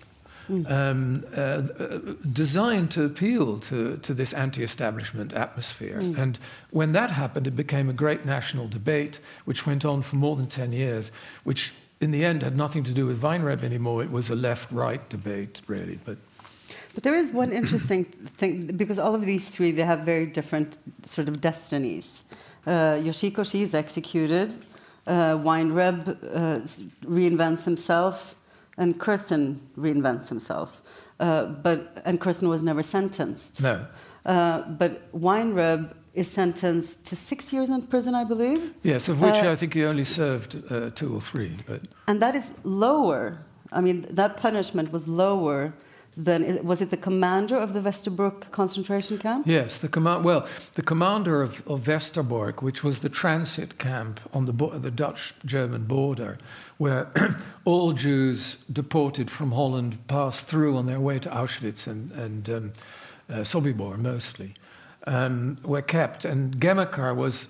[0.50, 0.70] Mm.
[0.70, 2.00] Um, uh, uh,
[2.34, 6.02] designed to appeal to, to this anti establishment atmosphere.
[6.02, 6.18] Mm.
[6.18, 10.36] And when that happened, it became a great national debate, which went on for more
[10.36, 11.12] than 10 years,
[11.46, 14.04] which in the end had nothing to do with Weinreb anymore.
[14.04, 16.00] It was a left-right debate, really.
[16.06, 16.18] But
[16.94, 18.04] but there is one interesting
[18.39, 22.24] thing because all of these three they have very different sort of destinies.
[22.68, 24.56] Uh, Yoshiko she is executed.
[25.08, 26.60] Uh, Weinreb uh,
[27.06, 28.36] reinvents himself,
[28.78, 30.82] and Kersten reinvents himself.
[31.20, 33.62] Uh, but and Kersten was never sentenced.
[33.62, 33.86] No.
[34.26, 38.73] Uh, but Weinreb is sentenced to six years in prison, I believe.
[38.84, 41.58] Yes, of which uh, I think he only served uh, two or three.
[41.67, 43.39] But and that is lower.
[43.71, 45.73] I mean, that punishment was lower
[46.15, 49.47] than was it the commander of the Westerbork concentration camp?
[49.47, 50.23] Yes, the command.
[50.23, 55.86] Well, the commander of, of Westerbork, which was the transit camp on the the Dutch-German
[55.86, 56.38] border,
[56.78, 57.12] where
[57.65, 62.73] all Jews deported from Holland passed through on their way to Auschwitz and and um,
[63.30, 64.54] uh, Sobibor mostly
[65.08, 66.26] um, were kept.
[66.26, 67.48] And Gemmeker was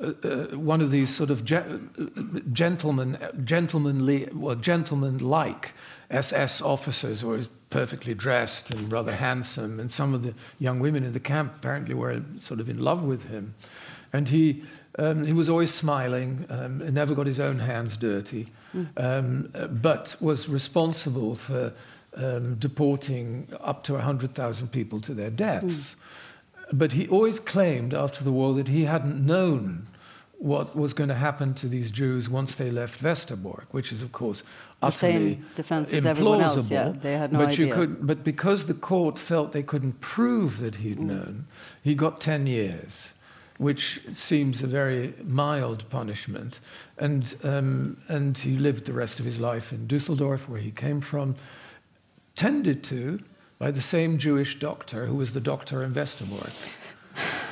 [0.00, 5.72] uh, uh, one of these sort of ge- gentleman, gentlemanly, well, gentleman-like
[6.10, 9.80] SS officers who were perfectly dressed and rather handsome.
[9.80, 13.02] And some of the young women in the camp apparently were sort of in love
[13.04, 13.54] with him.
[14.12, 14.64] And he,
[14.98, 18.48] um, he was always smiling, um, never got his own hands dirty,
[18.96, 21.72] um, but was responsible for
[22.16, 25.94] um, deporting up to 100,000 people to their deaths.
[25.94, 25.96] Mm.
[26.74, 29.86] But he always claimed after the war that he hadn't known
[30.38, 34.10] what was going to happen to these Jews once they left Westerbork, which is, of
[34.10, 34.42] course,
[34.80, 36.68] the same defense as everyone else.
[36.68, 37.66] Yeah, they had no but idea.
[37.66, 41.06] You could, but because the court felt they couldn't prove that he'd mm.
[41.06, 41.46] known,
[41.82, 43.14] he got 10 years,
[43.58, 46.58] which seems a very mild punishment.
[46.98, 51.00] And, um, and he lived the rest of his life in Dusseldorf, where he came
[51.00, 51.36] from,
[52.34, 53.20] tended to
[53.58, 56.76] by the same Jewish doctor who was the doctor in Westerbork.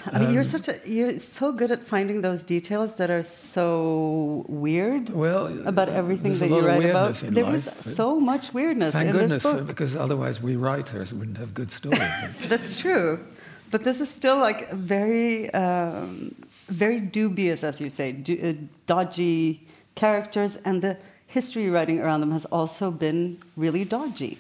[0.07, 3.23] I mean, um, you're such a you're so good at finding those details that are
[3.23, 5.11] so weird.
[5.11, 8.93] Well, about everything that you write about, there life, is so much weirdness.
[8.93, 9.67] Thank in goodness, this book.
[9.69, 12.01] because otherwise we writers wouldn't have good stories.
[12.49, 13.25] That's true,
[13.71, 16.35] but this is still like very, um,
[16.67, 18.55] very dubious, as you say, uh,
[18.87, 24.39] dodgy characters, and the history writing around them has also been really dodgy.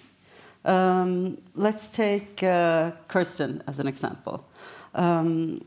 [0.65, 4.47] Um, let's take uh, Kersten as an example.
[4.95, 5.65] Um,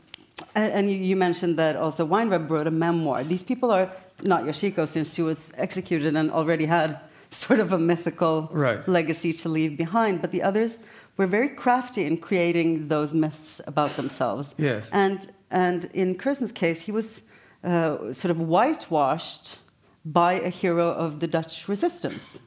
[0.54, 3.24] and, and you, you, mentioned that also Weinreb wrote a memoir.
[3.24, 7.78] These people are not Yoshiko, since she was executed and already had sort of a
[7.78, 8.86] mythical right.
[8.88, 10.20] legacy to leave behind.
[10.20, 10.78] But the others
[11.16, 14.54] were very crafty in creating those myths about themselves.
[14.58, 14.88] Yes.
[14.92, 17.22] And, and in Kersten's case, he was
[17.64, 19.58] uh, sort of whitewashed
[20.04, 22.38] by a hero of the Dutch resistance.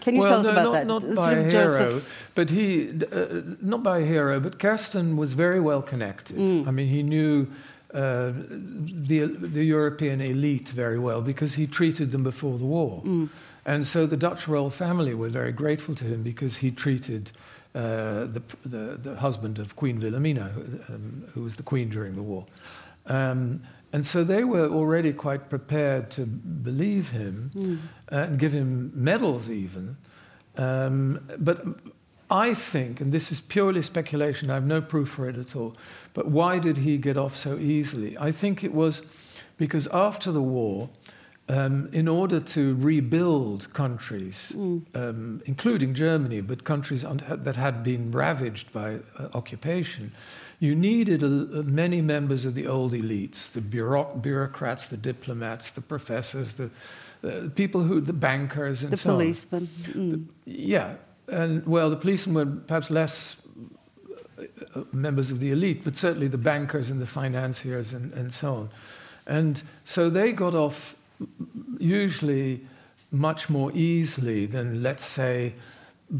[0.00, 1.08] Can you well, tell us no, about not, that?
[1.08, 2.00] Not by hero,
[2.34, 6.36] but he, uh, not by hero, but Kersten was very well connected.
[6.36, 6.66] Mm.
[6.66, 7.46] I mean, he knew
[7.92, 13.02] uh, the, the European elite very well because he treated them before the war.
[13.04, 13.28] Mm.
[13.66, 17.32] And so the Dutch royal family were very grateful to him because he treated
[17.74, 20.52] uh, the, the, the, husband of Queen Wilhelmina,
[20.88, 22.46] um, who was the queen during the war.
[23.06, 23.62] Um,
[23.92, 27.78] and so they were already quite prepared to believe him mm.
[28.12, 29.96] uh, and give him medals, even.
[30.56, 31.64] Um, but
[32.30, 35.76] I think, and this is purely speculation, I have no proof for it at all,
[36.14, 38.16] but why did he get off so easily?
[38.16, 39.02] I think it was
[39.56, 40.88] because after the war,
[41.50, 44.52] um, in order to rebuild countries,
[44.94, 50.12] um, including Germany, but countries un- that had been ravaged by uh, occupation,
[50.60, 55.70] you needed a, a many members of the old elites, the bureau- bureaucrats, the diplomats,
[55.70, 56.70] the professors, the
[57.24, 59.16] uh, people who, the bankers, and The so on.
[59.16, 59.68] policeman.
[59.94, 60.26] Mm.
[60.46, 60.94] Yeah,
[61.28, 63.42] and well, the policemen were perhaps less
[64.38, 64.44] uh,
[64.76, 68.54] uh, members of the elite, but certainly the bankers and the financiers and, and so
[68.54, 68.68] on.
[69.26, 70.96] And so they got off
[71.78, 72.60] usually
[73.10, 75.54] much more easily than, let's say,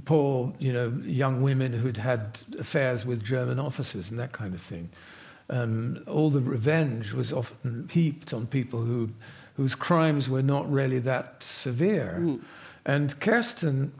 [0.05, 4.61] poor, you know, young women who'd had affairs with German officers and that kind of
[4.61, 4.89] thing.
[5.49, 9.11] Um, all the revenge was often heaped on people who,
[9.57, 12.39] whose crimes were not really that severe.
[12.87, 13.93] And Kersten,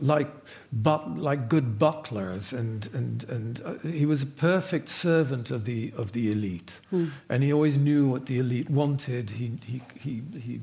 [0.00, 0.28] like,
[0.72, 5.92] but, like good butlers, and, and, and uh, he was a perfect servant of the,
[5.96, 6.80] of the elite.
[7.28, 9.30] And he always knew what the elite wanted.
[9.30, 10.60] He, he, he, he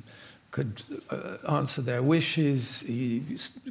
[0.52, 2.82] could uh, answer their wishes.
[2.82, 3.24] He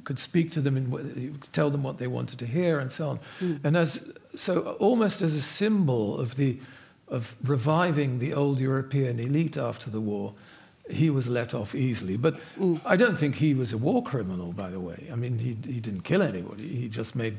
[0.05, 3.21] could speak to them and tell them what they wanted to hear, and so on.
[3.64, 6.59] And as so, almost as a symbol of the
[7.09, 10.35] of reviving the old European elite after the war,
[10.91, 12.16] he was let off easily.
[12.16, 12.34] But
[12.84, 15.09] I don't think he was a war criminal, by the way.
[15.12, 16.62] I mean, he he didn't kill anybody.
[16.68, 17.37] He just made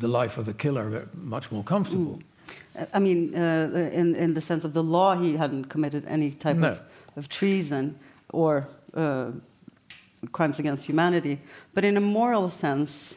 [0.00, 2.18] the life of a killer much more comfortable.
[2.76, 6.30] Uh, I mean, uh, in, in the sense of the law, he hadn't committed any
[6.30, 6.68] type No.
[6.68, 6.80] of,
[7.16, 7.94] of treason
[8.32, 9.30] or uh,
[10.32, 11.38] crimes against humanity.
[11.74, 13.16] But in a moral sense,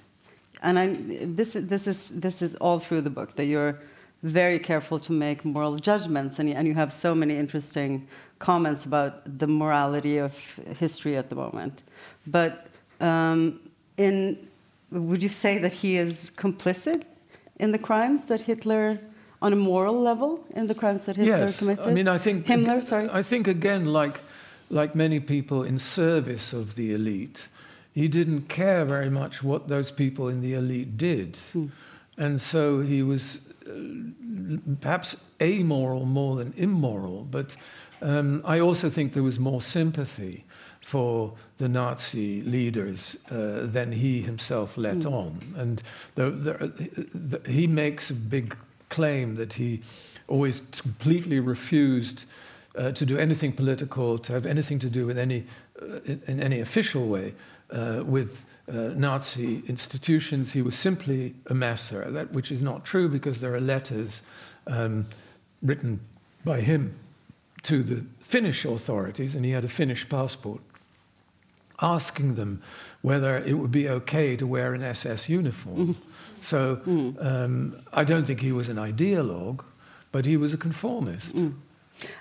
[0.62, 0.95] and I,
[1.36, 3.80] this, is- this, is, this is all through the book, that you're
[4.24, 8.07] very careful to make moral judgments, and you, and you have so many interesting
[8.39, 10.34] comments about the morality of
[10.80, 11.84] history at the moment.
[12.26, 12.68] But
[12.99, 13.59] um,
[13.97, 14.47] in,
[14.91, 17.05] would you say that he is complicit
[17.59, 18.99] in the crimes that Hitler,
[19.41, 21.88] on a moral level, in the crimes that Hitler yes, committed?
[21.88, 23.09] I mean, I think Himmler, sorry.
[23.11, 24.22] I think again, like
[24.70, 27.47] like many people in service of the elite,
[27.93, 31.68] he didn't care very much what those people in the elite did, Hmm.
[32.18, 33.47] and so he was
[34.82, 37.24] perhaps amoral more than immoral.
[37.24, 37.55] But
[38.01, 40.45] um, I also think there was more sympathy
[40.82, 45.53] for the Nazi leaders uh, than he himself let on.
[45.57, 45.84] And
[46.15, 46.53] the, the,
[47.13, 48.55] the, he makes a big
[48.89, 49.82] claim that he
[50.28, 52.24] always completely refused
[52.78, 55.43] uh, to do anything political, to have anything to do with any,
[55.82, 57.34] uh, in, in any official way
[57.72, 60.53] uh, with uh, Nazi institutions.
[60.53, 64.22] He was simply a masseur, that, which is not true because there are letters
[64.68, 65.05] um,
[65.61, 65.99] written
[66.43, 66.95] by him
[67.63, 70.61] to the Finnish authorities, and he had a Finnish passport,
[71.82, 72.61] asking them
[73.01, 75.95] whether it would be okay to wear an SS uniform.
[76.41, 76.82] So
[77.20, 79.63] um, I don't think he was an ideologue,
[80.11, 81.32] but he was a conformist.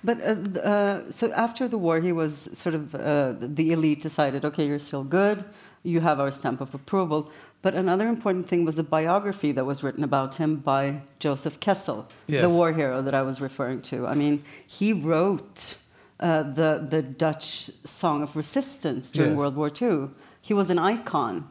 [0.02, 4.44] But uh, uh, so after the war, he was sort of uh, the elite decided,
[4.44, 5.44] okay, you're still good,
[5.82, 7.30] you have our stamp of approval.
[7.62, 12.06] But another important thing was the biography that was written about him by Joseph Kessel,
[12.26, 12.42] Yes.
[12.42, 14.06] the war hero that I was referring to.
[14.06, 15.76] I mean, he wrote
[16.20, 19.38] uh, the the Dutch song of resistance during Yes.
[19.38, 20.08] World War II.
[20.40, 21.48] He was an icon,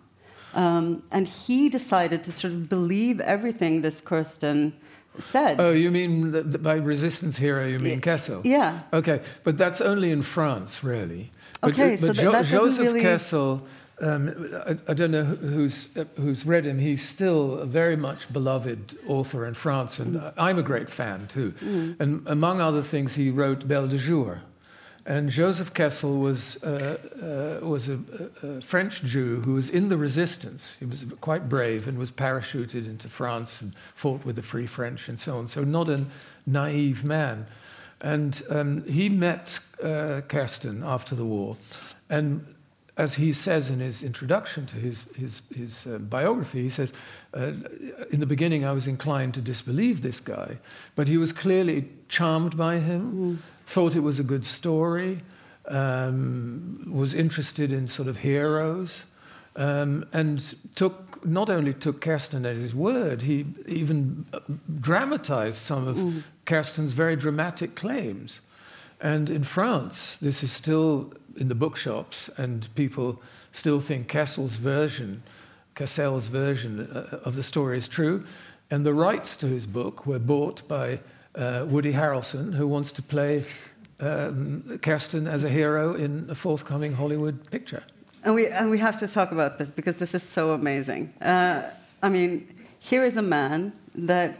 [0.53, 4.73] um, and he decided to sort of believe everything this Kersten
[5.19, 5.59] said.
[5.59, 8.41] Oh, you mean by resistance hero, you mean Kessel?
[8.43, 8.81] yeah.
[8.93, 11.31] Okay, but that's only in France, really.
[11.61, 13.65] But, Okay, so but that- that doesn't Joseph really- Kessel,
[14.01, 14.29] um,
[14.67, 16.79] I, I don't know who's, uh, who's read him.
[16.79, 21.53] He's still a very much beloved author in France, and I'm a great fan too.
[21.99, 24.41] And among other things, he wrote Belle de Jour.
[25.07, 26.97] And Joseph Kessel was, uh,
[27.61, 27.99] uh, was a,
[28.41, 30.77] a French Jew who was in the resistance.
[30.79, 35.07] He was quite brave and was parachuted into France and fought with the Free French
[35.07, 35.47] and so on.
[35.47, 36.05] So, not a
[36.47, 37.45] naive man.
[38.01, 41.57] And um, he met uh, Kersten after the war.
[42.09, 42.55] And
[42.97, 46.93] as he says in his introduction to his, his, his uh, biography, he says,
[47.33, 47.51] uh,
[48.11, 50.57] In the beginning, I was inclined to disbelieve this guy,
[50.95, 55.21] but he was clearly charmed by him, thought it was a good story,
[55.67, 59.03] um, was interested in sort of heroes,
[59.55, 64.39] um, and took not only took Kersten at his word, he even uh,
[64.79, 68.41] dramatized some of Kersten's very dramatic claims.
[69.01, 75.23] And in France, this is still in the bookshops, and people still think Kessel's version,
[75.75, 78.23] Kessel's version uh, of the story is true.
[78.69, 80.99] And the rights to his book were bought by
[81.37, 83.43] uh, Woody Harrelson, who wants to play
[83.99, 87.83] um, Kersten as a hero in a forthcoming Hollywood picture.
[88.23, 91.13] And we, and we have to talk about this because this is so amazing.
[91.21, 91.69] Uh,
[92.01, 92.47] I mean,
[92.79, 94.35] here is a man that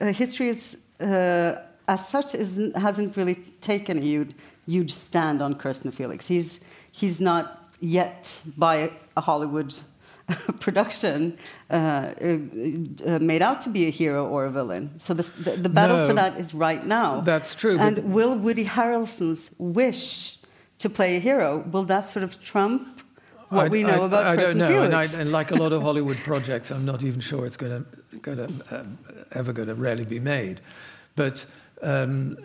[0.00, 1.56] uh, history is uh,
[1.88, 4.34] as such, isn't, hasn't really taken a huge,
[4.66, 6.26] huge stand on Kersten Felix.
[6.28, 6.60] He's,
[6.90, 9.78] he's not yet by a Hollywood
[10.60, 11.36] production
[11.70, 14.98] uh, uh, made out to be a hero or a villain.
[14.98, 16.08] So the, the, the battle No.
[16.08, 17.20] for that is right now.
[17.20, 20.38] That's true, And will Woody Harrelson's wish
[20.78, 23.00] to play a hero will that sort of trump
[23.50, 25.56] what I- we know I- about I Kersten don't know, and, I, and like a
[25.56, 28.48] lot of Hollywood projects, I'm not even sure it's going to, going to
[28.80, 28.98] um,
[29.32, 30.60] ever going to really be made.
[31.16, 31.44] But
[31.82, 32.36] um,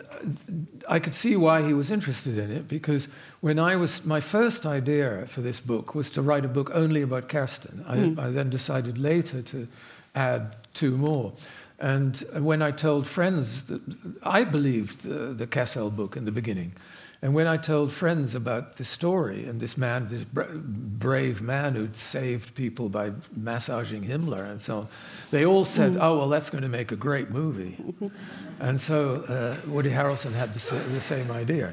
[0.88, 3.08] I could see why he was interested in it because
[3.40, 7.02] when I was my first idea for this book was to write a book only
[7.02, 7.84] about Kersten.
[7.86, 8.20] I, Hmm.
[8.20, 9.68] I then decided later to
[10.14, 11.32] add two more.
[11.78, 13.80] And when I told friends that
[14.22, 16.72] I believed the, the Kessel book in the beginning,
[17.20, 21.74] and when I told friends about the story and this man, this bra- brave man
[21.74, 24.88] who'd saved people by massaging Himmler and so on,
[25.30, 27.76] they all said, "Oh, well, that's going to make a great movie."
[28.60, 31.72] and so uh, Woody Harrelson had the, sa- the same idea.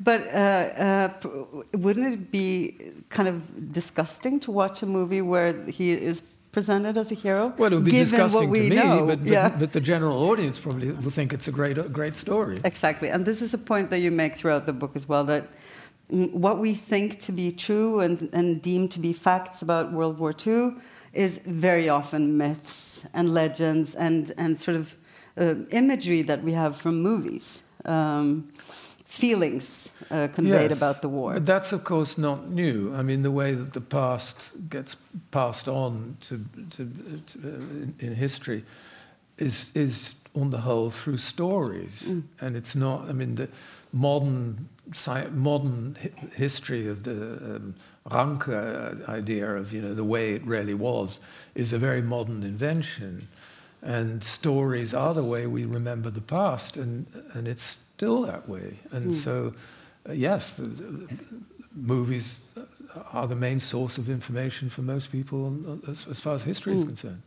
[0.00, 1.10] But uh, uh,
[1.74, 2.76] wouldn't it be
[3.10, 6.22] kind of disgusting to watch a movie where he is
[6.52, 7.54] presented as a hero?
[7.56, 9.06] Well, it would be disgusting to me, know?
[9.06, 9.56] but, but, yeah.
[9.58, 12.60] but the general audience probably will think it's a great, great story.
[12.64, 13.08] Exactly.
[13.08, 15.48] And this is a point that you make throughout the book as well that
[16.08, 20.34] what we think to be true and, and deem to be facts about World War
[20.46, 20.74] II
[21.14, 24.96] is very often myths and legends and, and sort of
[25.38, 28.46] uh, imagery that we have from movies, um,
[29.06, 31.34] feelings uh, conveyed Yes, about the war.
[31.34, 32.94] But that's, of course, not new.
[32.94, 34.96] I mean, the way that the past gets
[35.30, 36.44] passed on to,
[36.76, 36.90] to,
[37.26, 38.64] to, uh, in, in history
[39.38, 42.02] is, is, on the whole, through stories.
[42.06, 42.22] Mm.
[42.40, 43.48] And it's not, I mean, the
[43.92, 47.74] modern, sci- modern hi- history of the um,
[48.10, 51.20] Ranke uh, idea of, you know, the way it really was
[51.54, 53.28] is a very modern invention.
[53.82, 58.78] And stories are the way we remember the past, and, and it's still that way.
[58.90, 59.58] And so, uh,
[60.10, 61.08] yes, the, the
[61.74, 62.40] movies
[63.12, 66.74] are the main source of information for most people on- as, as far as history
[66.74, 67.22] is concerned.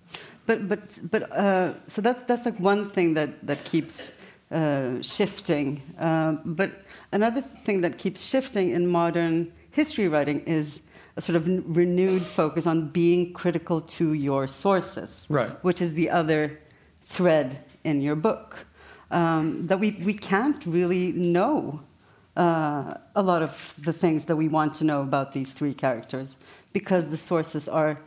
[0.45, 0.79] But but
[1.11, 4.11] but uh, so that's that's like one thing that that keeps
[4.51, 5.81] uh, shifting.
[5.97, 6.69] Um, but
[7.11, 10.81] another thing that keeps shifting in modern history writing is
[11.17, 15.49] a sort of renewed focus on being critical to your sources, Right.
[15.63, 16.59] Which is the other
[17.01, 18.65] thread in your book
[19.11, 21.81] um, that we we can't really know.
[22.35, 26.37] Uh, a lot of the things that we want to know about these three characters
[26.73, 27.97] because the sources are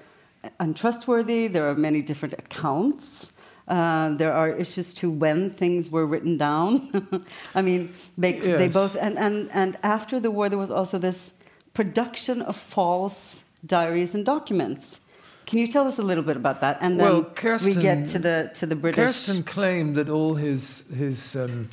[0.60, 1.46] untrustworthy.
[1.46, 3.32] There are many different accounts.
[3.66, 7.24] Uh, there are issues to when things were written down.
[7.54, 11.32] I mean, they, they both and, and and after the war, there was also this
[11.74, 15.00] production of false diaries and documents.
[15.46, 16.78] Can you tell us a little bit about that?
[16.80, 19.04] And then Well, we get to the to the British.
[19.04, 21.68] Kersten claimed that all his his um,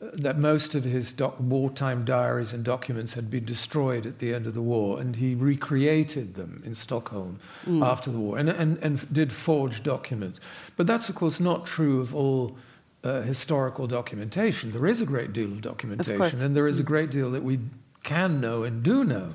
[0.00, 4.46] that most of his doc- wartime diaries and documents had been destroyed at the end
[4.46, 7.40] of the war, and he recreated them in Stockholm
[7.82, 10.40] after the war, and, and and did forge documents.
[10.76, 12.56] But that's of course not true of all.
[13.04, 14.72] Uh, historical documentation.
[14.72, 17.60] There is a great deal of documentation, and there is a great deal that we
[18.02, 19.34] can know and do know.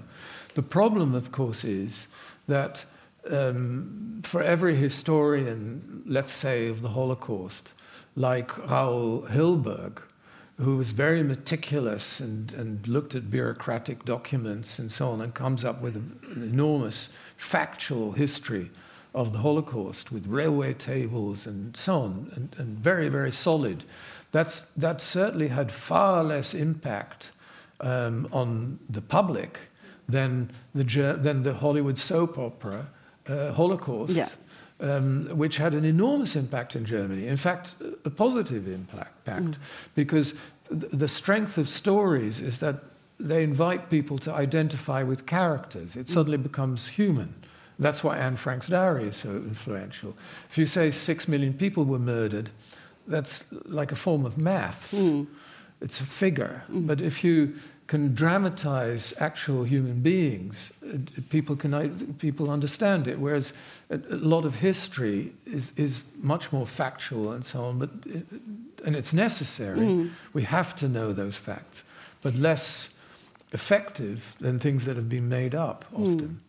[0.56, 2.08] The problem, of course, is
[2.50, 2.84] that
[3.32, 7.74] um, for every historian, let's say, of the Holocaust,
[8.18, 10.02] like Raul Hilberg,
[10.64, 15.64] who was very meticulous and, and looked at bureaucratic documents and so on, and comes
[15.66, 18.70] up with an enormous factual history
[19.14, 23.84] of the Holocaust with railway tables and so on, and, and very, very solid.
[24.32, 27.32] That's, that certainly had far less impact
[27.82, 29.60] um, on the public
[30.10, 30.84] than the,
[31.22, 32.88] than the Hollywood soap opera
[33.28, 34.30] uh, Holocaust, Yeah.
[34.80, 37.28] um, which had an enormous impact in Germany.
[37.28, 39.60] In fact, a positive impact, impact
[39.96, 40.34] because
[40.74, 42.76] the strength of stories is that
[43.20, 45.96] they invite people to identify with characters.
[45.96, 47.34] It suddenly becomes human.
[47.80, 50.16] That's why Anne Frank's diary is so influential.
[50.50, 52.50] If you say six million people were murdered,
[53.08, 54.92] that's like a form of math.
[54.92, 55.24] Hmm.
[55.82, 56.64] It's a figure.
[56.68, 56.88] Hmm.
[56.88, 57.56] But if you
[57.88, 60.98] can dramatize actual human beings, uh,
[61.30, 63.20] people can uh, people understand it.
[63.20, 63.54] Whereas
[63.90, 67.80] a, a lot of history is is much more factual and so on.
[67.80, 68.26] But it,
[68.84, 70.12] and it's necessary.
[70.34, 71.84] We have to know those facts,
[72.22, 72.90] but less
[73.52, 76.42] effective than things that have been made up often.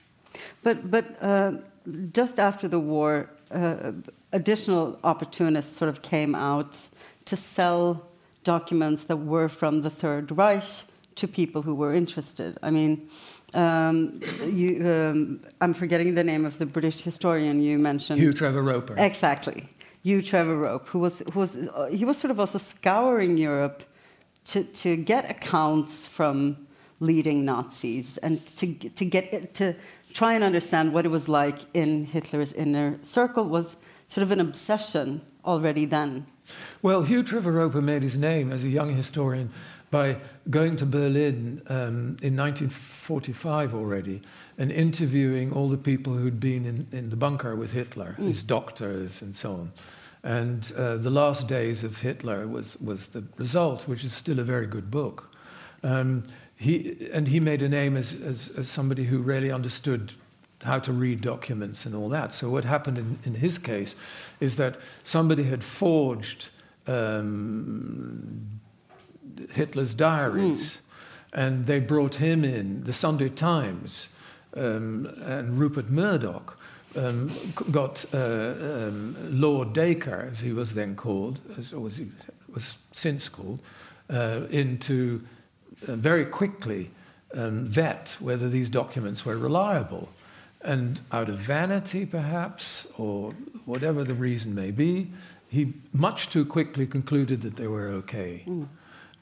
[0.63, 1.53] But but uh,
[2.13, 3.93] just after the war, uh,
[4.33, 6.89] additional opportunists sort of came out
[7.27, 8.09] to sell
[8.43, 10.85] documents that were from the Third Reich
[11.17, 12.59] to people who were interested.
[12.63, 13.09] I mean,
[13.55, 18.21] um, you, um, I'm forgetting the name of the British historian you mentioned.
[18.21, 18.95] Hugh Trevor Roper.
[18.99, 19.69] Exactly.
[20.05, 23.83] You, Trevor Roper, who was who was uh, he was sort of also scouring Europe
[24.45, 26.67] to to get accounts from
[27.01, 29.75] leading Nazis and to to get to
[30.13, 33.77] try and understand what it was like in Hitler's inner circle was
[34.07, 36.27] sort of an obsession already then.
[36.83, 39.51] Well, Hugh Trevor Roper made his name as a young historian
[39.91, 40.19] by
[40.51, 44.21] going to Berlin um, in 1945 already
[44.59, 48.29] and interviewing all the people who'd been in, in the bunker with Hitler, mm.
[48.29, 49.73] his doctors and so on.
[50.23, 54.45] And uh, The Last Days of Hitler was, was the result, which is still a
[54.45, 55.31] very good book.
[55.83, 56.25] Um,
[56.57, 60.13] he, and he made a name as, as, as, somebody who really understood
[60.63, 62.33] how to read documents and all that.
[62.33, 63.95] So, what happened in, in his case
[64.41, 66.49] is that somebody had forged
[66.87, 68.61] um,
[69.51, 70.79] Hitler's diaries, mm.
[71.35, 72.85] and they brought him in.
[72.85, 74.09] The Sunday Times
[74.57, 76.59] um, and Rupert Murdoch
[76.97, 77.31] um,
[77.71, 82.11] got uh, um, Lord Dacre, as he was then called, as was, he,
[82.53, 83.61] was since called,
[84.11, 85.23] uh, into
[85.89, 86.91] uh, very quickly
[87.35, 90.09] um, vet whether these documents were reliable.
[90.65, 93.33] And out of vanity, perhaps, or
[93.67, 95.11] whatever the reason may be,
[95.51, 98.45] he much too quickly concluded that they were okay.
[98.47, 98.69] Mm.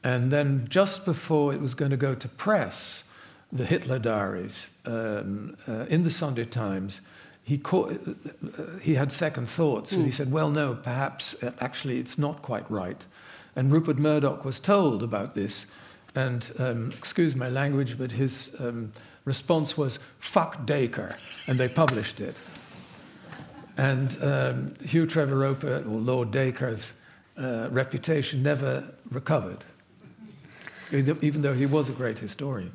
[0.05, 3.05] And then, just before it was going to go to press,
[3.53, 7.03] the Hitler diaries um, uh, in the Sunday Times,
[7.45, 9.97] he, caught, uh, he had second thoughts mm.
[9.97, 10.15] and he hmm.
[10.15, 13.05] said, Well, no, perhaps uh, actually it's not quite right.
[13.55, 15.67] And Rupert Murdoch was told about this.
[16.15, 18.93] And um, excuse my language, but his um,
[19.25, 21.17] response was, Fuck Dacre.
[21.47, 22.37] And they published it.
[23.77, 26.93] And um, Hugh Trevor Roper, or Lord Dacre's
[27.37, 29.65] uh, reputation never recovered,
[30.93, 32.73] even though he was a great historian.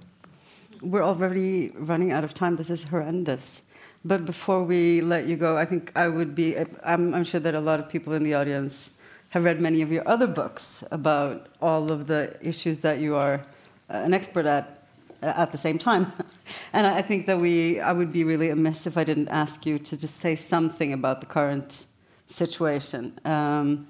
[0.81, 2.55] We're already running out of time.
[2.55, 3.61] This is horrendous.
[4.05, 7.55] But before we let you go, I think I would be, I'm, I'm sure that
[7.55, 8.91] a lot of people in the audience
[9.29, 13.45] have read many of your other books about all of the issues that you are
[13.89, 14.77] an expert at
[15.21, 16.11] at the same time.
[16.73, 19.79] and I think that we, I would be really amiss if I didn't ask you
[19.79, 21.87] to just say something about the current
[22.27, 23.17] situation.
[23.25, 23.87] Um,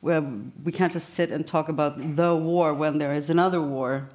[0.00, 0.20] where
[0.64, 4.08] we can't just sit and talk about the war when there is another war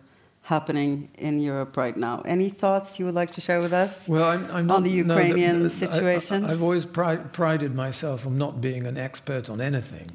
[0.43, 2.21] happening in Europe right now.
[2.25, 4.89] Any thoughts you would like to share with us well, I'm, I'm not, on the
[4.89, 6.43] Ukrainian no, situation?
[6.43, 10.11] I, have always prided myself on not being an expert on anything.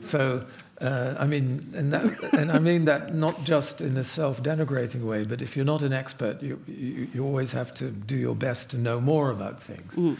[0.00, 0.46] So,
[0.80, 2.04] uh, I mean, and, that,
[2.34, 5.92] and, I mean that not just in a self-denigrating way, but if you're not an
[5.92, 9.92] expert, you, you, you, always have to do your best to know more about things.
[9.94, 10.16] Mm.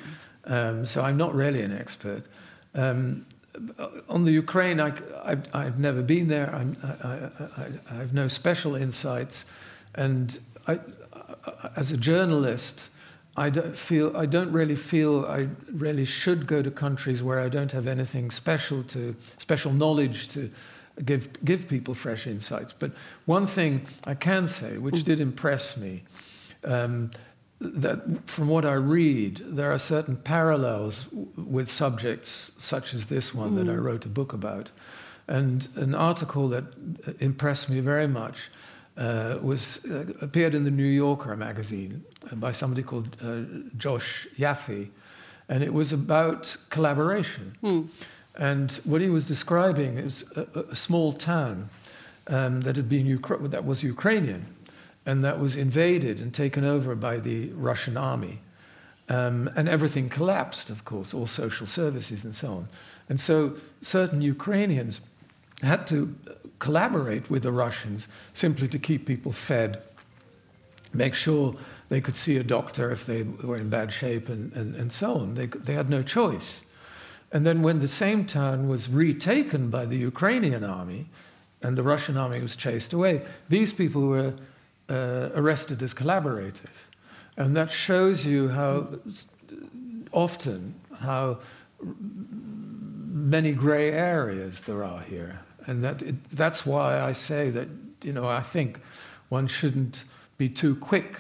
[0.47, 2.25] Um, so I'm not really an expert.
[2.75, 3.27] Um,
[4.09, 4.93] on the Ukraine, I,
[5.53, 6.55] have never been there.
[6.55, 6.67] I,
[7.07, 9.45] I, I, have no special insights,
[9.95, 10.39] and
[11.77, 12.91] as a journalist,
[13.37, 17.49] I don't feel I don't really feel I really should go to countries where I
[17.49, 20.51] don't have anything special to special knowledge to
[21.05, 22.73] give give people fresh insights.
[22.79, 22.93] But
[23.27, 26.03] one thing I can say, which did impress me.
[26.65, 27.11] Um,
[27.61, 33.53] that from what I read, there are certain parallels with subjects such as this one
[33.53, 33.57] mm.
[33.57, 33.83] that I mm.
[33.83, 34.71] wrote a book about.
[35.29, 36.65] And an article that
[37.19, 38.51] impressed me very much
[38.97, 43.41] uh, was uh, appeared in the New Yorker magazine by somebody called uh,
[43.77, 44.89] Josh Yaffa,
[45.49, 47.57] and it was about collaboration.
[47.63, 47.89] Mm.
[48.39, 51.71] And what he was describing is a, a small town
[52.29, 54.47] um, that had been Ukra- that was Ukrainian,
[55.07, 58.41] and that was invaded and taken over by the Russian army.
[59.09, 62.69] Um, and everything collapsed, of course, all social services and so on.
[63.09, 65.01] And so certain Ukrainians
[65.63, 66.13] had to
[66.59, 69.81] collaborate with the Russians simply to keep people fed,
[70.93, 71.55] make sure
[71.89, 75.15] they could see a doctor if they were in bad shape, and, and, and so
[75.15, 75.35] on.
[75.35, 76.63] They, they had no choice.
[77.31, 81.07] And then, when the same town was retaken by the Ukrainian army
[81.63, 84.35] and the Russian army was chased away, these people were
[84.89, 86.87] uh, arrested as collaborators.
[87.37, 88.89] And that shows you how
[90.13, 91.39] often, how
[91.83, 95.41] many gray areas there are here.
[95.67, 97.69] And that it, that's why I say that,
[98.03, 98.81] you know, I think
[99.29, 100.05] one shouldn't
[100.39, 101.19] be too quick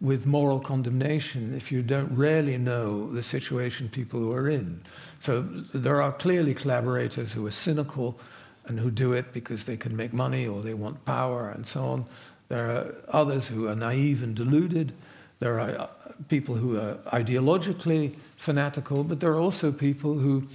[0.00, 4.82] with moral condemnation if you don't really know the situation people are in.
[5.18, 8.18] So there are clearly collaborators who are cynical
[8.64, 11.84] and who do it because they can make money or they want power and so
[11.84, 12.06] on.
[12.50, 14.92] There are others who are naive and deluded.
[15.38, 15.86] There are uh,
[16.28, 20.48] people who are ideologically fanatical, but there are also people who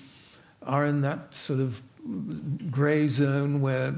[0.61, 1.81] are in that sort of
[2.69, 3.95] gray zone where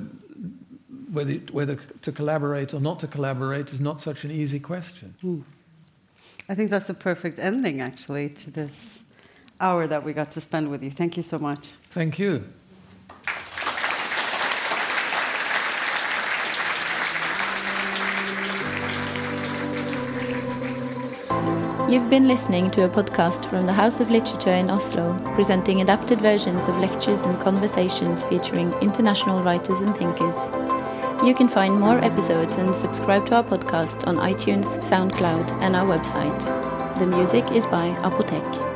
[1.12, 5.16] whether, whether to collaborate or not to collaborate is not such an easy question.
[5.24, 5.44] Mm.
[6.48, 9.04] I think that's a perfect ending, actually, to this
[9.60, 10.92] hour that we got to spend with you.
[10.92, 11.70] Thank you so much.
[11.90, 12.44] Thank you.
[21.90, 26.20] You've been listening to a podcast from the House of Literature in Oslo, presenting adapted
[26.20, 30.38] versions of lectures and conversations featuring international writers and thinkers.
[31.26, 35.86] You can find more episodes and subscribe to our podcast on iTunes, SoundCloud, and our
[35.86, 37.00] website.
[37.00, 38.67] The music is by Apotek.